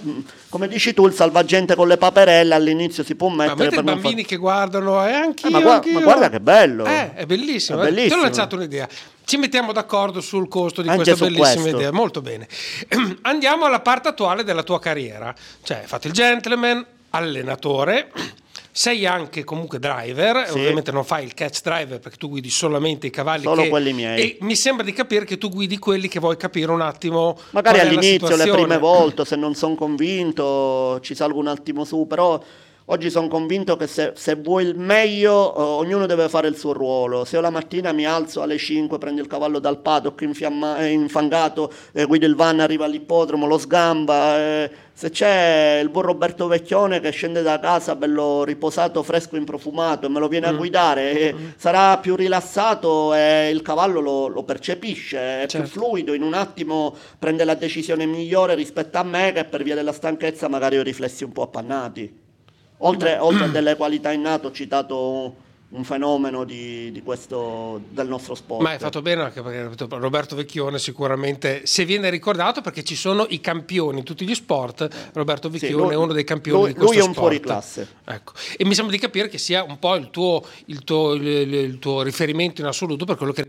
[0.49, 3.65] come dici tu, il salvagente con le paperelle all'inizio si può mettere.
[3.65, 4.29] Ma per i bambini fa...
[4.29, 6.87] che guardano, è anche eh, ma, guarda, ma, guarda che bello!
[6.87, 7.83] Eh, è bellissimo.
[7.83, 8.15] È bellissimo.
[8.15, 8.89] Ti ho lanciato un'idea.
[9.29, 11.77] Ci mettiamo d'accordo sul costo di Anche questa bellissima questo.
[11.77, 12.49] idea, molto bene.
[13.23, 15.35] Andiamo alla parte attuale della tua carriera.
[15.63, 18.11] Cioè, hai fatto il gentleman, allenatore,
[18.73, 20.55] sei anche comunque driver, Sì.
[20.55, 23.93] ovviamente non fai il catch driver perché tu guidi solamente i cavalli Solo che- quelli
[23.93, 24.19] miei.
[24.19, 27.39] E mi sembra di capire che tu guidi quelli che vuoi capire un attimo.
[27.51, 32.43] Magari all'inizio, le prime volte, se non sono convinto, ci salgo un attimo su, però
[32.91, 36.73] oggi sono convinto che se, se vuoi il meglio, eh, ognuno deve fare il suo
[36.73, 37.25] ruolo.
[37.25, 40.91] Se io la mattina mi alzo alle 5, prendo il cavallo dal paddock infiamma- eh,
[40.91, 44.39] infangato, eh, guido il van, arriva all'ippodromo, lo sgamba.
[44.39, 50.07] eh, se c'è il buon Roberto Vecchione che scende da casa bello riposato, fresco, improfumato
[50.07, 50.57] e me lo viene a Mm.
[50.57, 55.59] guidare, eh, sarà più rilassato e il cavallo lo, lo percepisce, è Certo.
[55.71, 59.77] più fluido, in un attimo prende la decisione migliore rispetto a me che per via
[59.77, 62.27] della stanchezza magari ho riflessi un po' appannati.
[62.79, 68.35] Oltre, oltre a delle qualità innate ho citato un fenomeno di, di questo, del nostro
[68.35, 68.63] sport.
[68.63, 73.27] Ma hai fatto bene anche perché Roberto Vecchione sicuramente se viene ricordato perché ci sono
[73.29, 76.69] i campioni in tutti gli sport, Roberto Sì, Vecchione lui- è uno dei campioni lui-
[76.69, 77.27] di questo lui è un sport.
[77.29, 77.89] fuoriclasse.
[78.07, 78.33] Ecco.
[78.57, 81.79] E mi sembra di capire che sia un po' il tuo, il tuo- il- il
[81.79, 83.49] tuo riferimento in assoluto per quello che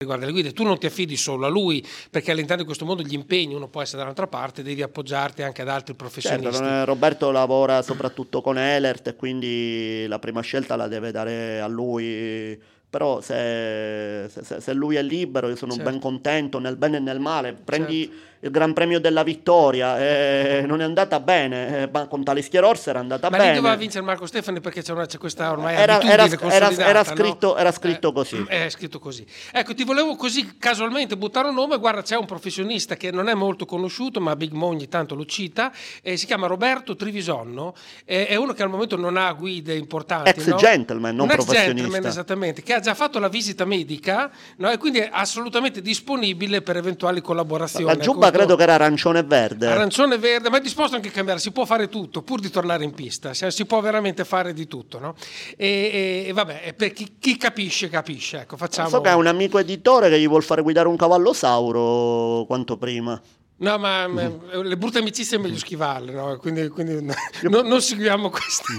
[0.00, 0.52] Riguarda le guide.
[0.52, 3.66] Tu non ti affidi solo a lui perché all'interno di questo mondo gli impegni, uno
[3.66, 6.62] può essere dall'altra parte, devi appoggiarti anche ad altri Certo, professionisti.
[6.62, 11.66] è- Roberto lavora soprattutto con Elert e quindi la prima scelta la deve dare a
[11.66, 12.56] lui.
[12.90, 15.90] Però se, se- se lui è libero, io sono Certo.
[15.90, 17.52] ben contento nel bene e nel male.
[17.52, 18.08] Prendi
[18.40, 22.90] il Gran Premio della Vittoria, eh, non è andata bene, eh, ma con tale Schierorse
[22.90, 23.54] era andata Ma lì bene.
[23.56, 27.04] doveva vincere Marco Stefani perché c'è, una, c'è questa ormai Era- era- era- era no?
[27.04, 28.44] scritto- era scritto Eh, così.
[28.48, 29.26] È scritto così.
[29.52, 31.78] Ecco, ti volevo così casualmente buttare un nome.
[31.78, 35.24] Guarda, c'è un professionista che non è molto conosciuto, ma Big Mo ogni tanto lo
[35.24, 35.72] cita.
[36.02, 37.74] eh, si chiama Roberto Trivisonno.
[38.04, 40.30] eh, è uno che al momento non ha guide importanti.
[40.30, 40.56] Ex no?
[40.56, 41.74] gentleman, non un professionista.
[41.82, 44.70] gentleman, esattamente, che ha già fatto la visita medica no?
[44.70, 47.84] e quindi è assolutamente disponibile per eventuali collaborazioni.
[47.86, 49.66] La Ecco, giubba questo- credo che era arancione e verde.
[49.66, 52.50] Arancione e verde, ma è disposto anche a cambiare, si può fare tutto pur di
[52.50, 54.98] tornare in pista, si si può veramente fare di tutto.
[54.98, 55.14] No?
[55.56, 58.40] E, e- e vabbè, per chi, chi capisce, capisce.
[58.40, 58.88] Ecco, facciamo...
[58.88, 62.76] So che ha un amico editore che gli vuol fare guidare un cavallo sauro quanto
[62.76, 63.20] prima.
[63.60, 64.30] No, ma ma-
[64.62, 66.36] le brutte amicizie è meglio schivarle, no?
[66.36, 68.72] quindi, quindi no- no- non seguiamo queste.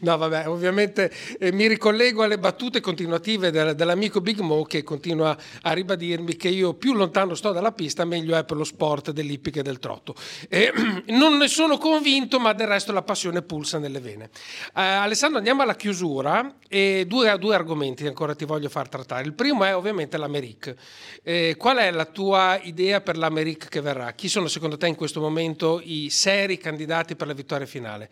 [0.00, 5.36] No, vabbè, ovviamente eh, mi ricollego alle battute continuative del- dell'amico Big Mo che continua
[5.62, 9.60] a ribadirmi che io più lontano sto dalla pista, meglio è per lo sport dell'ippica
[9.60, 10.14] e del trotto.
[10.48, 10.72] Eh,
[11.10, 14.30] non ne sono convinto, ma del resto la passione pulsa nelle vene.
[14.74, 19.24] Eh, Alessandro, andiamo alla chiusura e due, due argomenti ancora ti voglio far trattare.
[19.24, 20.74] Il primo è ovviamente l'Americ.
[21.22, 24.12] Eh, qual è la tua idea per l'Americ che verrà?
[24.12, 28.10] Chi sono secondo te in questo momento i seri candidati per la vittoria finale?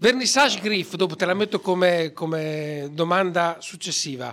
[0.00, 4.32] Vernissage Griff, dopo te la metto come, come domanda successiva,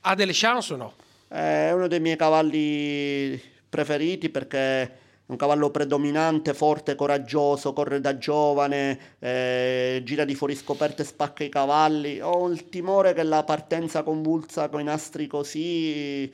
[0.00, 0.94] ha delle chance o no?
[1.28, 4.90] È uno dei miei cavalli preferiti perché è
[5.26, 11.44] un cavallo predominante, forte, coraggioso, corre da giovane, eh, gira di fuori scoperte e spacca
[11.44, 12.20] i cavalli.
[12.20, 16.28] Ho il timore che la partenza convulsa con i nastri così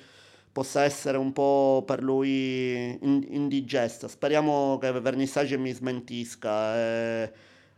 [0.51, 4.09] possa essere un po' per lui in- indigesta.
[4.09, 6.77] Speriamo che Vernissage mi smentisca.
[6.79, 7.33] eh.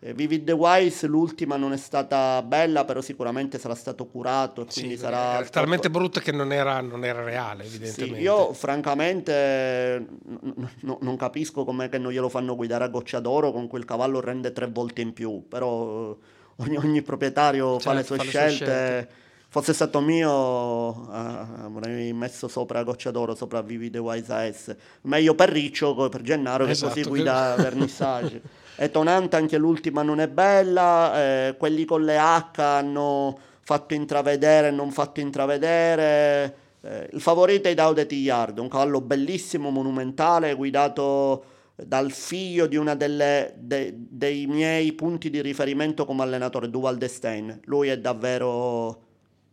[0.05, 4.67] Eh, Vivid the Wise, l'ultima non è stata bella, però sicuramente sarà stato curato e
[4.67, 5.37] quindi sarà...
[5.39, 8.17] Era talmente brutta che non era, non era reale, evidentemente.
[8.17, 13.21] Sì, io francamente n- n- non capisco com'è che non glielo fanno guidare a goccia
[13.21, 16.17] d'oro con quel cavallo rende tre volte in più, però eh,
[16.65, 18.65] ogni, ogni proprietario fa le Certo, sue fa le sue scelte.
[18.65, 19.09] scelte.
[19.53, 21.17] Fosse stato mio, eh,
[21.65, 24.77] avrei messo sopra goccia d'oro, sopra Vivi The Wise AS.
[25.03, 28.41] Meglio per Riccio che per Gennaro, Esatto, che che- così guida Vernissage.
[28.77, 34.69] È tonante anche l'ultima non è bella, eh, quelli con le H hanno fatto intravedere
[34.69, 36.57] e non fatto intravedere.
[36.81, 41.45] Eh, il favorito è Daude Tigliard, un cavallo bellissimo, monumentale, guidato
[41.75, 43.55] dal figlio di uno de,
[43.97, 47.61] dei miei punti di riferimento come allenatore, Duval Destein.
[47.65, 49.11] Lui è davvero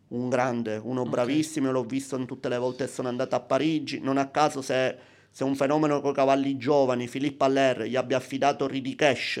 [0.08, 1.12] un grande, uno okay.
[1.12, 4.60] bravissimo, l'ho visto in tutte le volte che sono andato a Parigi, non a caso
[4.60, 4.96] se,
[5.30, 9.36] se un fenomeno con cavalli giovani, Filippo Aller, gli abbia affidato Ridi Cash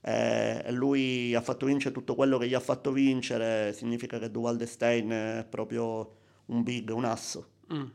[0.00, 4.30] eh, e lui ha fatto vincere tutto quello che gli ha fatto vincere, significa che
[4.30, 6.14] Duval Destein è proprio
[6.46, 7.48] un big, un asso.
[7.72, 7.86] Mm.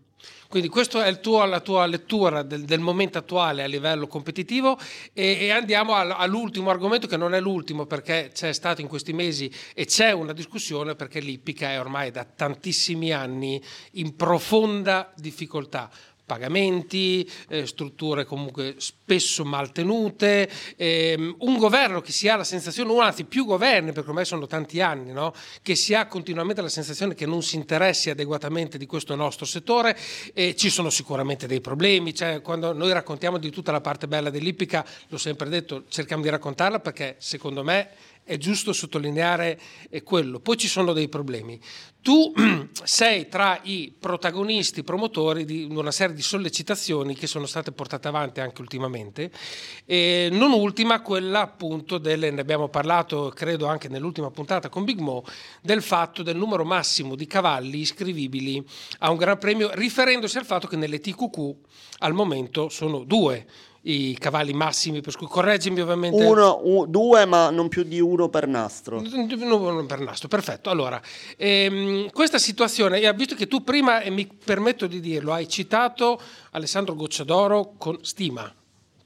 [0.47, 4.77] Quindi questa è tuo, la tua lettura del, del, momento attuale a livello competitivo
[5.13, 9.13] e, e andiamo all, all'ultimo argomento che non è l'ultimo perché c'è stato in questi
[9.13, 13.63] mesi e c'è una discussione perché l'Ippica è ormai da tantissimi anni
[13.93, 15.89] in profonda difficoltà
[16.31, 22.97] pagamenti, eh, strutture comunque spesso mal tenute, ehm, un governo che si ha la sensazione,
[23.01, 25.33] anzi più governi, perché ormai sono tanti anni, no?
[25.61, 29.97] che si ha continuamente la sensazione che non si interessi adeguatamente di questo nostro settore,
[30.33, 34.29] e ci sono sicuramente dei problemi, cioè, quando noi raccontiamo di tutta la parte bella
[34.29, 37.89] dell'Ippica, l'ho sempre detto, cerchiamo di raccontarla perché secondo me
[38.31, 39.59] è giusto sottolineare
[40.03, 40.39] quello.
[40.39, 41.59] Poi ci sono dei problemi.
[42.01, 42.33] Tu
[42.81, 48.39] sei tra i protagonisti, promotori di una serie di sollecitazioni che sono state portate avanti
[48.39, 49.31] anche ultimamente,
[49.85, 54.99] e non ultima quella appunto delle, ne abbiamo parlato credo anche nell'ultima puntata con Big
[54.99, 55.25] Mo,
[55.61, 58.65] del fatto del numero massimo di cavalli iscrivibili
[58.99, 61.55] a un Gran Premio, riferendosi al fatto che nelle TQQ
[61.99, 63.45] al momento sono due
[63.83, 66.23] i cavalli massimi, per cui correggimi ovviamente.
[66.23, 68.97] Uno, un, due, ma non più di uno per nastro.
[68.99, 70.69] Uno per nastro, perfetto.
[70.69, 71.01] Allora,
[71.37, 76.19] ehm, questa situazione, visto che tu prima, e mi permetto di dirlo, hai citato
[76.51, 78.53] Alessandro Gocciadoro con stima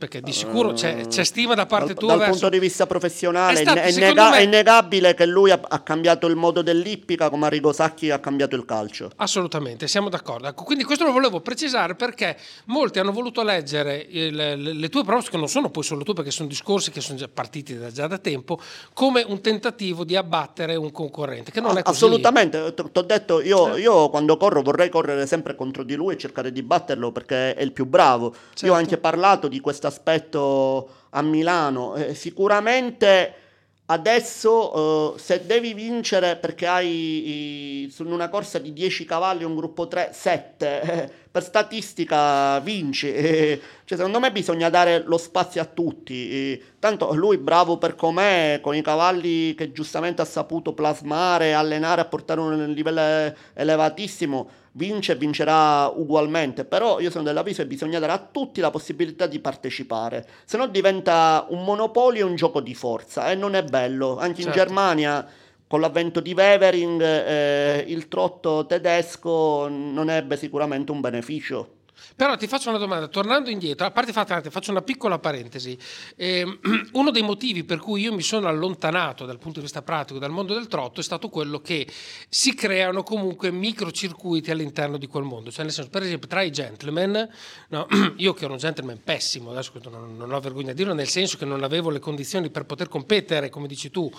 [0.05, 2.07] perché di sicuro c'è, c'è stima da parte dal, tua.
[2.09, 2.33] Dal verso...
[2.33, 4.37] punto di vista professionale, stato, è, nega- me...
[4.37, 8.55] è, innegabile che lui ha, ha, cambiato il modo dell'ippica come Arrigo Sacchi ha cambiato
[8.55, 9.09] il calcio.
[9.15, 10.47] Assolutamente, siamo d'accordo.
[10.47, 15.03] Ecco, quindi questo lo volevo precisare perché molti hanno voluto leggere il, le, le, tue
[15.03, 17.91] prove, che non sono poi solo tue perché sono discorsi che sono già partiti da,
[17.91, 18.59] già da tempo,
[18.93, 21.97] come un tentativo di abbattere un concorrente, che non è così.
[21.97, 23.81] Assolutamente, ti ho detto, io, eh.
[23.81, 27.63] io, quando corro vorrei correre sempre contro di lui e cercare di batterlo perché è
[27.63, 28.31] il più bravo.
[28.31, 28.65] Certo.
[28.67, 31.95] Io ho anche parlato di questo aspetto a Milano.
[31.95, 33.43] Eh, sicuramente
[33.87, 39.55] adesso eh, se devi vincere perché hai i, su una corsa di 10 cavalli un
[39.55, 43.13] gruppo 3, 7, eh, per statistica vinci.
[43.13, 46.29] Eh, cioè, secondo me bisogna dare lo spazio a tutti.
[46.29, 52.01] Eh, tanto lui bravo per com'è, con i cavalli che giustamente ha saputo plasmare, allenare,
[52.01, 57.99] a portare un livello elevatissimo vince e vincerà ugualmente, però io sono dell'avviso che bisogna
[57.99, 62.61] dare a tutti la possibilità di partecipare, se no diventa un monopolio e un gioco
[62.61, 64.17] di forza e non è bello.
[64.17, 64.59] Anche certo.
[64.59, 65.27] in Germania
[65.67, 71.69] con l'avvento di Wevering eh, il trotto tedesco non ebbe sicuramente un beneficio.
[72.15, 75.77] Però ti faccio una domanda, tornando indietro, a parte fatta, faccio una piccola parentesi.
[76.15, 76.59] Eh,
[76.93, 80.31] uno dei motivi per cui io mi sono allontanato dal punto di vista pratico dal
[80.31, 81.87] mondo del trotto è stato quello che
[82.29, 85.51] si creano comunque microcircuiti all'interno di quel mondo.
[85.51, 87.27] Cioè, nel senso, per esempio, tra i gentleman,
[87.69, 87.87] no,
[88.17, 91.37] io che ero un gentleman pessimo, adesso non, non ho vergogna di dirlo, nel senso
[91.37, 94.11] che non avevo le condizioni per poter competere, come dici tu,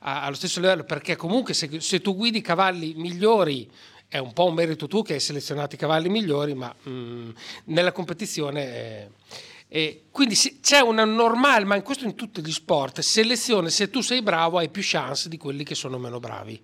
[0.00, 3.68] allo stesso livello, perché comunque se, se tu guidi cavalli migliori
[4.10, 7.30] è un po' un merito tu che hai selezionato i cavalli migliori, ma mh, mm,
[7.66, 8.64] nella competizione...
[8.64, 9.08] È,
[9.72, 14.00] e quindi c'è una normale, ma in questo in tutti gli sport, selezione, se tu
[14.00, 16.60] sei bravo hai più chance di quelli che sono meno bravi.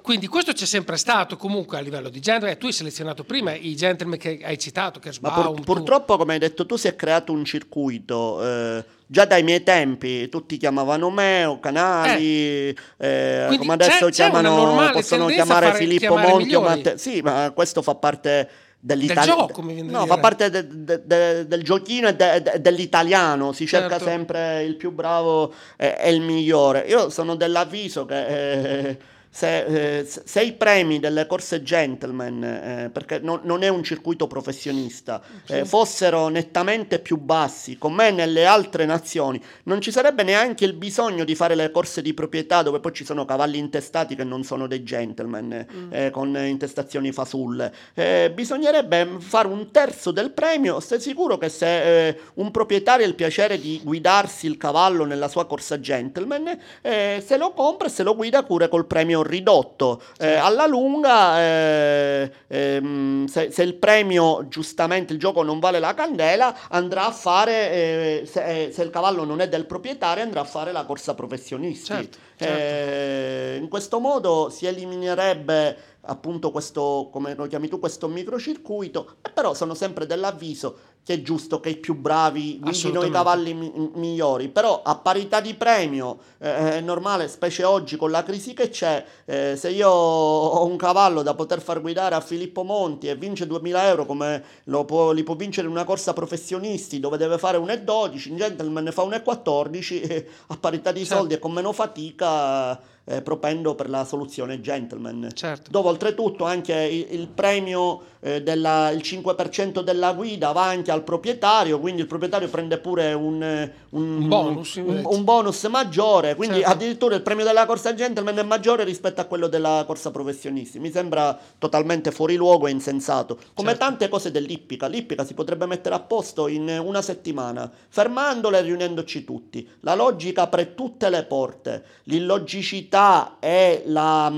[0.00, 2.56] Quindi questo c'è sempre stato comunque a livello di gentleman.
[2.56, 6.38] Tu hai selezionato prima i gentleman che hai citato, che Ma pur, purtroppo, come hai
[6.38, 8.42] detto tu, si è creato un circuito.
[8.42, 12.76] Eh, già dai miei tempi tutti chiamavano me o Canali, eh.
[12.96, 16.96] Eh, come adesso c'è, chiamano, c'è possono chiamare Filippo Monti o Matteo.
[16.96, 18.48] Sì, ma questo fa parte
[18.78, 19.48] dell'italiano.
[19.82, 22.14] No, fa parte de, de, de, del giochino e
[22.60, 23.50] dell'italiano.
[23.50, 24.04] Si cerca certo.
[24.04, 26.86] sempre il più bravo e, e, il migliore.
[26.86, 28.26] Io sono dell'avviso che.
[28.26, 28.98] Eh,
[29.32, 34.26] se, eh, se, i premi delle corse gentleman, eh, perché no, non è un circuito
[34.26, 40.72] professionista, eh, fossero nettamente più bassi, come nelle altre nazioni, non ci sarebbe neanche il
[40.72, 44.42] bisogno di fare le corse di proprietà dove poi ci sono cavalli intestati che non
[44.42, 45.92] sono dei gentleman, mm.
[45.92, 47.72] Eh, con intestazioni fasulle.
[47.94, 53.08] Eh, bisognerebbe fare un terzo del premio, stai sicuro che se eh, un proprietario ha
[53.08, 58.02] il piacere di guidarsi il cavallo nella sua corsa gentleman, se lo compra e se
[58.02, 60.02] lo guida pure col premio premio ridotto.
[60.18, 65.94] Eh, alla lunga, eh, ehm, se, se, il premio, giustamente il gioco non vale la
[65.94, 70.40] candela, andrà a fare, eh, se, eh, se, il cavallo non è del proprietario, andrà
[70.40, 71.86] a fare la corsa professionisti.
[71.86, 72.54] Certo, certo.
[72.54, 79.54] Eh, in questo modo si eliminerebbe appunto questo, come lo chiami tu, questo microcircuito, però
[79.54, 84.48] sono sempre dell'avviso che è giusto che i più bravi guidino i cavalli mi- migliori,
[84.48, 89.04] però a parità di premio eh, è normale, specie oggi con la crisi che c'è,
[89.24, 93.46] eh, se io ho un cavallo da poter far guidare a Filippo Monti e vince
[93.46, 97.58] 2000 euro come lo può, li può vincere in una corsa professionisti dove deve fare
[97.58, 101.16] 1,12, in gentleman ne fa 1,14, eh, a parità di certo.
[101.16, 102.78] soldi e con meno fatica
[103.10, 105.30] eh, propendo per la soluzione gentleman.
[105.34, 105.70] Certo.
[105.70, 111.80] Dove oltretutto anche il, il premio eh, del 5% della guida va anche al proprietario,
[111.80, 116.70] quindi il proprietario prende pure un, un, bonus, un, un bonus, maggiore, quindi certo.
[116.70, 120.78] addirittura il premio della corsa gentleman è maggiore rispetto a quello della corsa professionisti.
[120.78, 123.38] Mi sembra totalmente fuori luogo e insensato.
[123.54, 123.84] Come certo.
[123.84, 129.24] tante cose dell'ippica, l'ippica si potrebbe mettere a posto in una settimana, fermandola e riunendoci
[129.24, 129.68] tutti.
[129.80, 132.99] La logica apre tutte le porte, l'illogicità
[133.40, 134.32] e la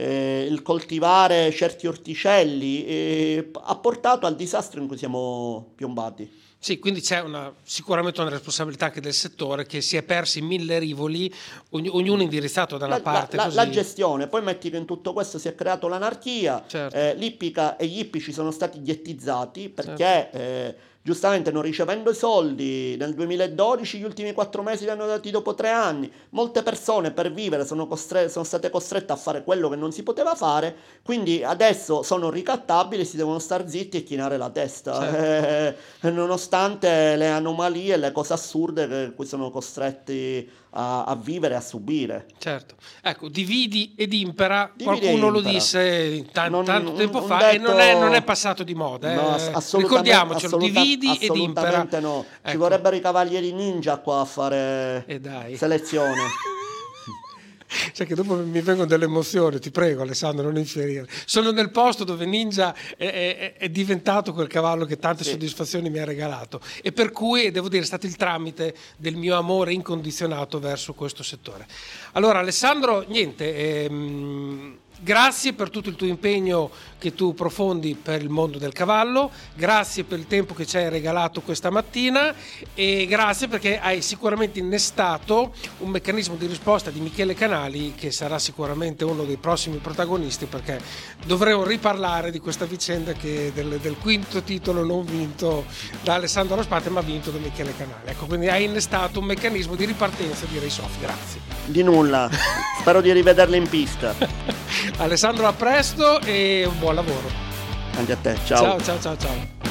[0.00, 6.38] eh, il coltivare certi orticelli eh, ha portato al disastro in cui siamo piombati.
[6.62, 10.44] Sì, quindi c'è una, sicuramente una responsabilità anche del settore che si è persi in
[10.44, 11.32] mille rivoli,
[11.70, 13.36] ogn- ognuno indirizzato da una la, parte.
[13.36, 16.94] La, la, gestione, poi metti che in tutto questo si è creato l'anarchia, certo.
[16.94, 20.38] eh, l'ippica e gli ippici sono stati ghettizzati perché certo.
[21.02, 25.54] Giustamente non ricevendo i soldi nel 2012 gli ultimi quattro mesi li hanno dati dopo
[25.54, 26.10] tre anni.
[26.30, 30.02] Molte persone per vivere sono, costre- sono state costrette a fare quello che non si
[30.02, 30.74] poteva fare.
[31.02, 35.00] Quindi adesso sono ricattabili si devono star zitti e chinare la testa.
[35.00, 36.06] Certo.
[36.06, 41.60] eh, nonostante le anomalie le cose assurde che cui sono costretti a, a vivere, a
[41.60, 42.26] subire.
[42.38, 45.30] Certo, ecco, dividi ed impera, dividi qualcuno impera.
[45.30, 47.54] lo disse tan- non, tanto tempo fa detto...
[47.54, 49.14] e non è, non è, passato di moda.
[49.14, 49.52] No, eh.
[49.72, 51.86] Ricordiamocelo, assoluta, dividi ed impera.
[52.00, 52.50] no, ecco.
[52.50, 55.04] ci vorrebbero i cavalieri ninja qua a fare
[55.56, 56.22] selezione.
[57.92, 61.06] Sai che dopo mi vengono delle emozioni, ti prego Alessandro, non inferire.
[61.24, 65.30] Sono nel posto dove Ninja è, è, è diventato quel cavallo che tante sì.
[65.30, 69.36] soddisfazioni mi ha regalato e per cui, devo dire, è stato il tramite del mio
[69.36, 71.66] amore incondizionato verso questo settore.
[72.12, 73.84] Allora Alessandro, niente...
[73.84, 76.70] Ehm, Grazie per tutto il tuo impegno
[77.00, 80.88] che tu profondi per il mondo del cavallo, grazie per il tempo che ci hai
[80.88, 82.32] regalato questa mattina
[82.74, 88.38] e grazie perché hai sicuramente innestato un meccanismo di risposta di Michele Canali che sarà
[88.38, 90.78] sicuramente uno dei prossimi protagonisti perché
[91.24, 95.64] dovremo riparlare di questa vicenda che del, del quinto titolo non vinto
[96.02, 98.02] da Alessandro Rospate ma vinto da Michele Canali.
[98.04, 101.00] Ecco, quindi hai innestato un meccanismo di ripartenza di Raysoft.
[101.00, 101.40] Grazie.
[101.64, 102.28] Di nulla,
[102.78, 104.14] spero di rivederle in pista.
[104.98, 107.28] Alessandro a presto e buon lavoro.
[107.96, 108.62] Anche a te, ciao.
[108.62, 109.69] Ciao ciao ciao ciao.